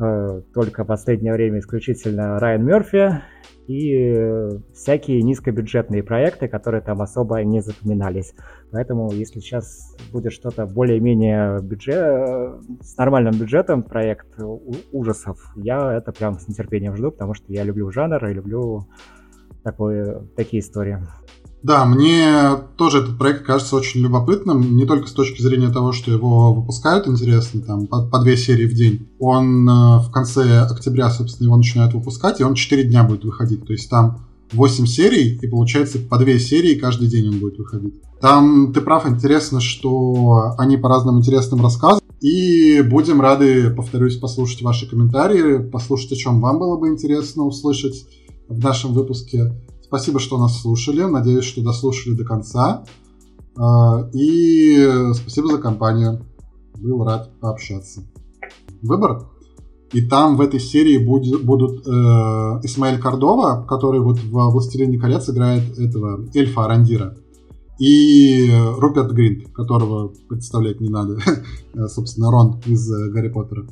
[0.00, 3.22] э, только в последнее время исключительно Райан Мерфи
[3.68, 8.34] и э, всякие низкобюджетные проекты, которые там особо не запоминались.
[8.72, 14.28] Поэтому, если сейчас будет что-то более-менее бюджет, с нормальным бюджетом, проект
[14.90, 18.88] ужасов, я это прям с нетерпением жду, потому что я люблю жанр и люблю
[19.62, 20.98] такое, такие истории.
[21.62, 26.10] Да, мне тоже этот проект кажется очень любопытным, не только с точки зрения того, что
[26.10, 29.08] его выпускают интересно, там, по, по две серии в день.
[29.20, 33.64] Он э, в конце октября, собственно, его начинают выпускать, и он 4 дня будет выходить.
[33.64, 37.94] То есть там 8 серий, и получается по две серии каждый день он будет выходить.
[38.20, 44.62] Там, ты прав, интересно, что они по разным интересным рассказам, и будем рады, повторюсь, послушать
[44.62, 48.06] ваши комментарии, послушать, о чем вам было бы интересно услышать
[48.48, 49.52] в нашем выпуске.
[49.82, 51.02] Спасибо, что нас слушали.
[51.02, 52.84] Надеюсь, что дослушали до конца.
[53.58, 56.24] А, и спасибо за компанию.
[56.78, 58.04] Был рад пообщаться.
[58.82, 59.31] Выбор.
[59.92, 61.90] И там в этой серии будет, будут э,
[62.62, 67.16] Исмаэль Кордова, который вот в «Властелине колец» играет этого эльфа Арандира.
[67.78, 71.18] И Руперт Гринт, которого представлять не надо.
[71.88, 73.66] Собственно, Рон из э, Гарри Поттера.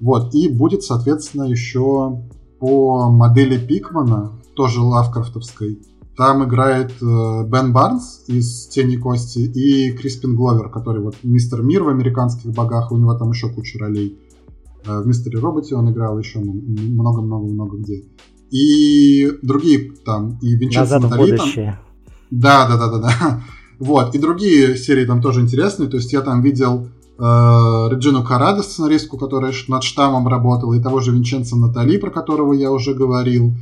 [0.00, 0.34] Вот.
[0.34, 2.22] И будет, соответственно, еще
[2.58, 5.78] по модели Пикмана тоже лавкрафтовской.
[6.16, 11.84] Там играет э, Бен Барнс из «Тени кости» и Криспин Гловер, который вот мистер Мир
[11.84, 14.18] в «Американских богах», у него там еще куча ролей.
[14.84, 18.04] Э, в «Мистере Роботе» он играл еще много-много-много где.
[18.50, 21.78] И другие там, и Винченцо Натали.
[22.30, 23.40] Да, да, да, да, да.
[23.78, 25.88] Вот, и другие серии там тоже интересные.
[25.88, 26.86] То есть я там видел
[27.18, 32.52] э, Реджину Карадо, сценаристку, которая над штаммом работала, и того же Винченцо Натали, про которого
[32.52, 33.54] я уже говорил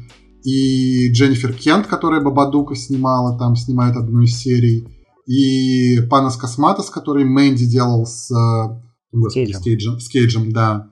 [0.45, 4.89] и Дженнифер Кент, которая Бабадука снимала, там снимает одну из серий,
[5.27, 8.81] и Панас Косматос, который Мэнди делал с, э,
[9.13, 10.01] господи, с, Кейджем.
[10.01, 10.89] с Кейджем, да.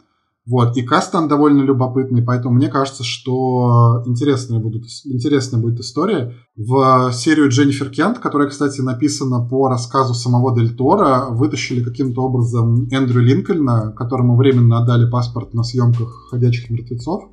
[0.48, 6.36] Вот, и каст там довольно любопытный, поэтому мне кажется, что интересная, будут, интересная будет история.
[6.56, 12.88] В серию Дженнифер Кент, которая, кстати, написана по рассказу самого Дель Тора, вытащили каким-то образом
[12.90, 17.24] Эндрю Линкольна, которому временно отдали паспорт на съемках «Ходячих мертвецов».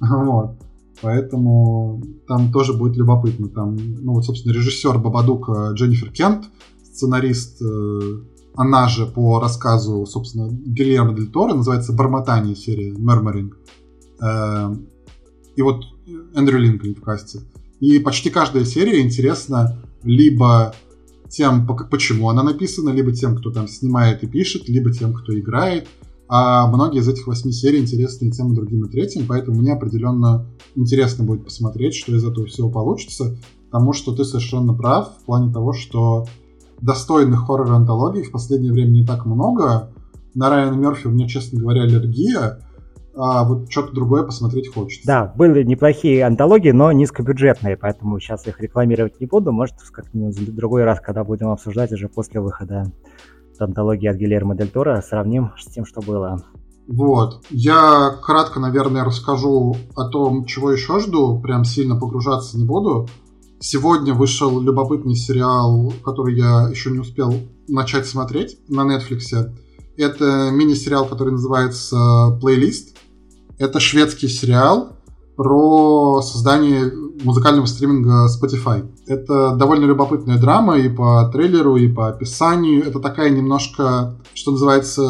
[0.00, 0.58] Вот.
[1.00, 3.48] Поэтому там тоже будет любопытно.
[3.48, 6.44] Там, ну вот, собственно, режиссер Бабадука Дженнифер Кент,
[6.82, 8.00] сценарист, э,
[8.56, 13.52] она же по рассказу, собственно, Гильермо Дель Торо, называется «Бормотание» серия, «Murmuring».
[14.22, 14.74] Э,
[15.56, 15.84] и вот
[16.34, 17.40] Эндрю Линкольн в касте.
[17.80, 20.74] И почти каждая серия интересна либо
[21.28, 25.86] тем, почему она написана, либо тем, кто там снимает и пишет, либо тем, кто играет.
[26.28, 29.72] А многие из этих восьми серий интересны и тем, и другим, и третьим, поэтому мне
[29.72, 33.38] определенно интересно будет посмотреть, что из этого всего получится,
[33.70, 36.26] потому что ты совершенно прав в плане того, что
[36.80, 39.92] достойных хоррор-антологий в последнее время не так много.
[40.34, 42.60] На Райана Мерфи у меня, честно говоря, аллергия,
[43.16, 45.06] а вот что-то другое посмотреть хочется.
[45.06, 49.50] Да, были неплохие антологии, но низкобюджетные, поэтому сейчас их рекламировать не буду.
[49.50, 52.92] Может, как-нибудь в другой раз, когда будем обсуждать уже после выхода
[53.58, 56.44] антологии от Гильермо Дель Торо, сравним с тем, что было.
[56.86, 57.42] Вот.
[57.50, 61.40] Я кратко, наверное, расскажу о том, чего еще жду.
[61.40, 63.08] Прям сильно погружаться не буду.
[63.60, 67.34] Сегодня вышел любопытный сериал, который я еще не успел
[67.66, 69.52] начать смотреть на Netflix.
[69.96, 72.96] Это мини-сериал, который называется «Плейлист».
[73.58, 74.96] Это шведский сериал
[75.36, 76.92] про создание
[77.24, 78.88] музыкального стриминга Spotify.
[79.08, 82.84] Это довольно любопытная драма и по трейлеру, и по описанию.
[82.84, 85.02] Это такая немножко, что называется,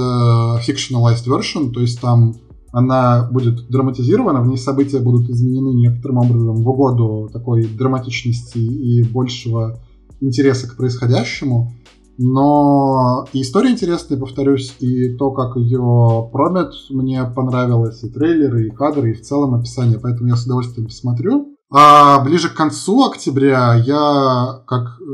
[0.66, 2.34] fictionalized version, то есть там
[2.72, 9.02] она будет драматизирована, в ней события будут изменены некоторым образом в угоду такой драматичности и
[9.02, 9.78] большего
[10.20, 11.72] интереса к происходящему.
[12.20, 18.70] Но и история интересная, повторюсь, и то, как ее промят, мне понравилось, и трейлеры, и
[18.70, 21.54] кадры, и в целом описание, поэтому я с удовольствием посмотрю.
[21.70, 25.04] А ближе к концу октября я, как э,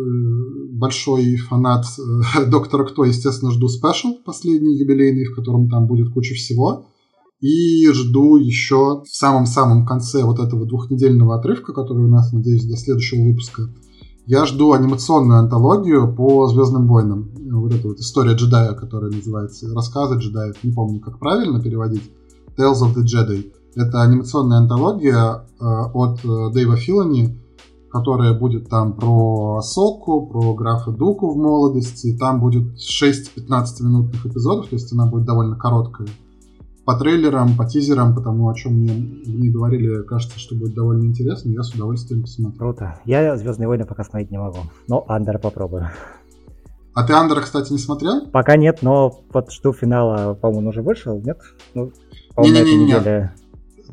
[0.73, 6.35] большой фанат э, Доктора Кто, естественно, жду спешл последний юбилейный, в котором там будет куча
[6.35, 6.87] всего.
[7.45, 12.75] И жду еще в самом-самом конце вот этого двухнедельного отрывка, который у нас, надеюсь, до
[12.75, 13.69] следующего выпуска,
[14.25, 17.29] я жду анимационную антологию по Звездным войнам.
[17.53, 22.11] Вот эта вот история джедая, которая называется «Рассказы джедаев», не помню, как правильно переводить.
[22.57, 23.53] Tales of the Jedi.
[23.77, 27.39] Это анимационная антология э, от э, Дэйва Филани,
[27.91, 32.17] которая будет там про Соку, про графа Дуку в молодости.
[32.19, 36.09] Там будет 6 15-минутных эпизодов, то есть она будет довольно короткая
[36.85, 41.05] по трейлерам, по тизерам, потому о чем мне в ней говорили, кажется, что будет довольно
[41.05, 42.59] интересно, я с удовольствием посмотрю.
[42.59, 43.01] Круто.
[43.05, 44.59] Я Звездные войны пока смотреть не могу,
[44.89, 45.91] но Андер попробую.
[46.95, 48.27] А ты Андера, кстати, не смотрел?
[48.29, 51.39] Пока нет, но вот жду финала, по-моему, он уже вышел, нет?
[51.75, 51.91] Ну,
[52.39, 53.33] Не-не-не,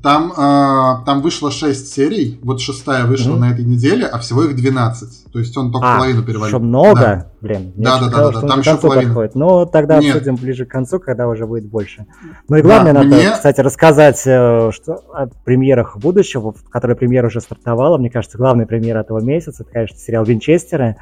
[0.01, 3.39] там, э, там вышло 6 серий, вот шестая вышла mm-hmm.
[3.39, 5.31] на этой неделе, а всего их 12.
[5.31, 6.47] То есть он только а, половину перевалил.
[6.47, 6.99] Что много?
[6.99, 7.27] Да.
[7.41, 9.07] Блин, да, да, да, да, да, там еще половина.
[9.07, 9.35] Подходит.
[9.35, 10.15] Ну, тогда Нет.
[10.15, 12.05] обсудим ближе к концу, когда уже будет больше.
[12.49, 13.31] Ну и главное, да, надо, мне...
[13.31, 17.97] кстати, рассказать э, что, о премьерах будущего, в которой премьера уже стартовала.
[17.97, 20.97] Мне кажется, главная премьера этого месяца, это, конечно, сериал «Винчестеры».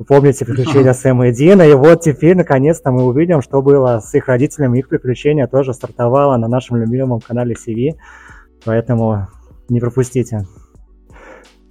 [0.00, 4.14] Вы помните приключения Сэма и Дина, и вот теперь, наконец-то, мы увидим, что было с
[4.14, 4.78] их родителями.
[4.78, 7.98] Их приключения тоже стартовало на нашем любимом канале CV.
[8.64, 9.28] Поэтому
[9.68, 10.48] не пропустите.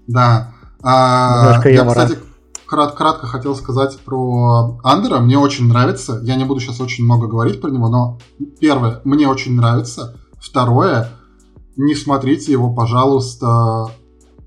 [0.06, 0.52] Да.
[0.84, 2.20] А, я, кстати,
[2.68, 5.18] крат, кратко хотел сказать про Андера.
[5.22, 6.20] Мне очень нравится.
[6.22, 8.20] Я не буду сейчас очень много говорить про него, но
[8.60, 10.20] первое, мне очень нравится.
[10.40, 11.10] Второе,
[11.78, 13.88] не смотрите его, пожалуйста,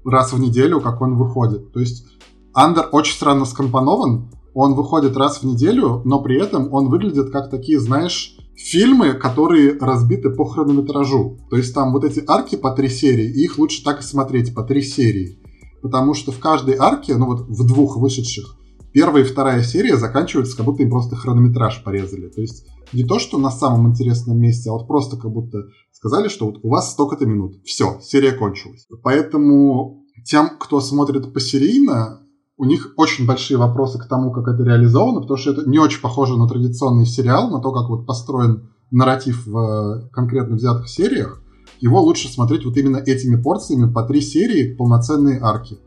[0.04, 1.72] раз в неделю, как он выходит.
[1.72, 2.11] То есть
[2.54, 4.30] Андер очень странно скомпонован.
[4.54, 9.78] Он выходит раз в неделю, но при этом он выглядит как такие, знаешь, фильмы, которые
[9.78, 11.38] разбиты по хронометражу.
[11.48, 14.62] То есть там вот эти арки по три серии, их лучше так и смотреть, по
[14.62, 15.38] три серии.
[15.80, 18.56] Потому что в каждой арке, ну вот в двух вышедших,
[18.92, 22.28] первая и вторая серия заканчиваются, как будто им просто хронометраж порезали.
[22.28, 26.28] То есть не то, что на самом интересном месте, а вот просто как будто сказали,
[26.28, 27.62] что вот у вас столько-то минут.
[27.64, 28.86] Все, серия кончилась.
[29.02, 32.20] Поэтому тем, кто смотрит посерийно,
[32.56, 36.00] у них очень большие вопросы к тому, как это реализовано, потому что это не очень
[36.00, 41.40] похоже на традиционный сериал, на то, как вот построен нарратив в э, конкретно взятых сериях.
[41.80, 45.78] Его лучше смотреть вот именно этими порциями по три серии, полноценные арки.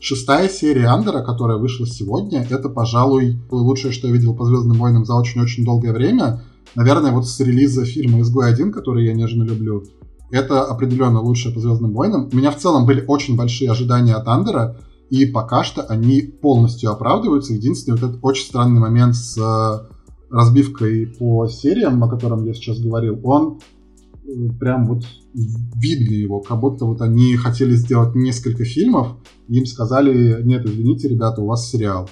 [0.00, 5.04] Шестая серия Андера, которая вышла сегодня, это, пожалуй, лучшее, что я видел по Звездным войнам
[5.04, 6.42] за очень-очень долгое время.
[6.74, 9.84] Наверное, вот с релиза фильма «Изгой 1», который я нежно люблю,
[10.30, 12.30] это определенно лучшее по Звездным войнам.
[12.32, 14.76] У меня в целом были очень большие ожидания от Андера,
[15.12, 17.52] и пока что они полностью оправдываются.
[17.52, 19.94] Единственный вот этот очень странный момент с э,
[20.30, 23.60] разбивкой по сериям, о котором я сейчас говорил, он
[24.24, 29.08] э, прям вот видно его, как будто вот они хотели сделать несколько фильмов,
[29.48, 32.08] им сказали, нет, извините, ребята, у вас сериал.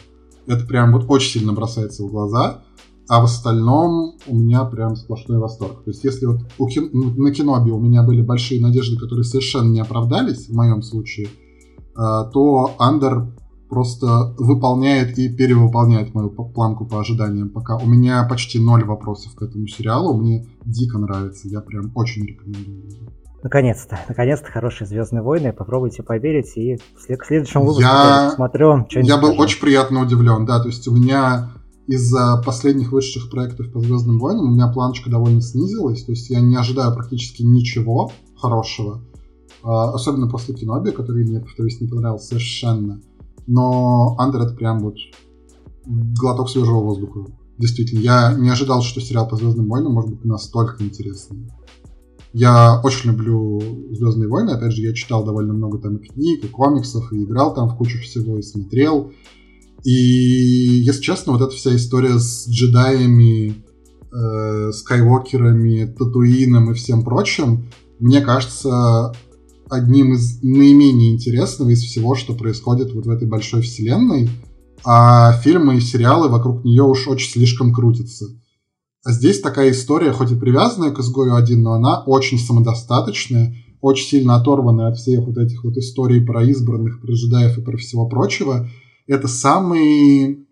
[0.47, 2.65] Это прям вот очень сильно бросается в глаза.
[3.09, 5.85] а в остальном у меня прям сплошной восторг.
[5.85, 6.91] То есть если вот у кин...
[6.93, 11.29] на Киноби у меня были большие надежды, которые совершенно не оправдались, в моем случае,
[11.95, 13.33] то Андер
[13.69, 17.77] просто выполняет и перевыполняет мою планку по ожиданиям пока.
[17.77, 22.91] У меня почти ноль вопросов к этому сериалу, мне дико нравится, я прям очень рекомендую.
[23.43, 25.55] Наконец-то, наконец-то хорошие Звездные войны.
[25.55, 28.87] Попробуйте поверить и в следующем выпуске я посмотрю.
[28.91, 31.51] Я был очень приятно удивлен, да, то есть у меня
[31.87, 36.41] из-за последних высших проектов по Звездным войнам у меня планочка довольно снизилась, то есть я
[36.41, 39.10] не ожидаю практически ничего хорошего, а,
[39.63, 43.01] особенно после Киноби, который мне, повторюсь, не понравился совершенно.
[43.47, 44.97] Но Андер это прям вот
[45.87, 47.27] глоток свежего воздуха.
[47.59, 51.51] Действительно, я не ожидал, что сериал по Звездным войнам может быть настолько интересный.
[52.33, 53.61] Я очень люблю
[53.91, 54.51] Звездные войны.
[54.51, 57.77] Опять же, я читал довольно много там и книг, и комиксов, и играл там в
[57.77, 59.13] кучу всего, и смотрел.
[59.85, 63.65] И, если честно, вот эта вся история с джедаями,
[64.13, 69.13] э, скайвокерами, татуином и всем прочим, мне кажется,
[69.71, 74.29] одним из наименее интересного из всего, что происходит вот в этой большой вселенной,
[74.85, 78.27] а фильмы и сериалы вокруг нее уж очень слишком крутятся.
[79.05, 84.07] А здесь такая история, хоть и привязанная к изгою один, но она очень самодостаточная, очень
[84.07, 88.09] сильно оторванная от всех вот этих вот историй про избранных, про джедаев и про всего
[88.09, 88.69] прочего.
[89.07, 90.47] Это самый,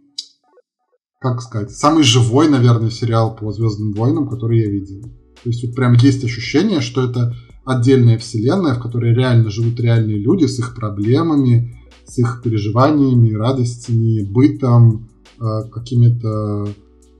[1.20, 5.02] как сказать, самый живой, наверное, сериал по Звездным войнам, который я видел.
[5.42, 7.34] То есть вот прям есть ощущение, что это
[7.68, 14.24] отдельная вселенная, в которой реально живут реальные люди с их проблемами, с их переживаниями, радостями,
[14.24, 15.08] бытом,
[15.40, 16.68] э, какими-то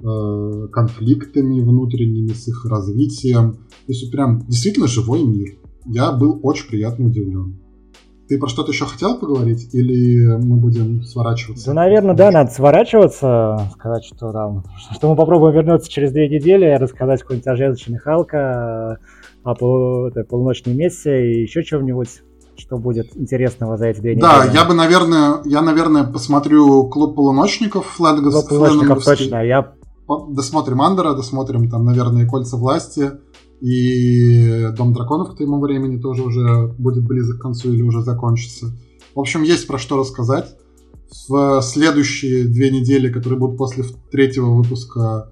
[0.01, 3.55] Э, конфликтами внутренними, с их развитием.
[3.55, 5.57] То есть прям действительно живой мир.
[5.87, 7.59] Я был очень приятно удивлен.
[8.29, 11.67] Ты про что-то еще хотел поговорить, или мы будем сворачиваться?
[11.67, 14.63] Да, наверное, да, надо сворачиваться, сказать, что там,
[14.93, 18.99] что мы попробуем вернуться через две недели, рассказать какой-нибудь о женщине Халка,
[19.51, 22.23] о пол, этой полуночной мессе и еще чего-нибудь
[22.57, 24.23] что будет интересного за эти две недели.
[24.23, 29.75] Да, я бы, наверное, я, наверное, посмотрю «Клуб полуночников» Флэнгов, Клуб полуночников, точно, я
[30.31, 33.13] досмотрим Андера, досмотрим там, наверное, Кольца власти,
[33.61, 38.67] и Дом драконов к тому времени тоже уже будет близок к концу или уже закончится.
[39.15, 40.57] В общем, есть про что рассказать.
[41.29, 45.31] В следующие две недели, которые будут после третьего выпуска,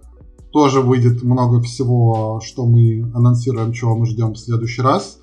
[0.56, 5.18] тоже выйдет много всего, что мы анонсируем, чего мы ждем в следующий раз.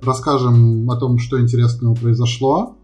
[0.00, 2.78] Расскажем о том, что интересного произошло.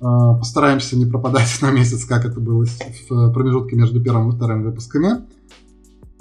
[0.00, 4.62] А, постараемся не пропадать на месяц, как это было в промежутке между первым и вторым
[4.62, 5.26] выпусками.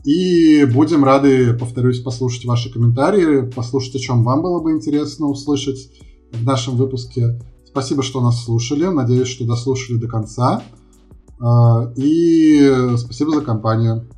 [0.04, 5.92] И будем рады, повторюсь, послушать ваши комментарии, послушать, о чем вам было бы интересно услышать
[6.34, 7.40] в нашем выпуске.
[7.66, 8.84] Спасибо, что нас слушали.
[8.84, 10.62] Надеюсь, что дослушали до конца.
[11.40, 14.10] А, и спасибо за компанию.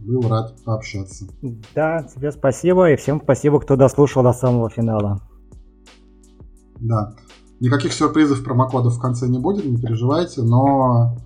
[0.00, 1.26] Был рад пообщаться.
[1.74, 2.90] Да, тебе спасибо.
[2.90, 5.20] И всем спасибо, кто дослушал до самого финала.
[6.80, 7.14] Да.
[7.60, 11.16] Никаких сюрпризов промокодов в конце не будет, не переживайте, но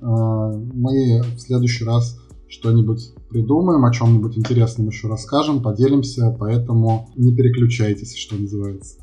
[0.00, 2.16] э, мы в следующий раз
[2.48, 8.99] что-нибудь придумаем, о чем-нибудь интересном еще расскажем, поделимся, поэтому не переключайтесь, что называется.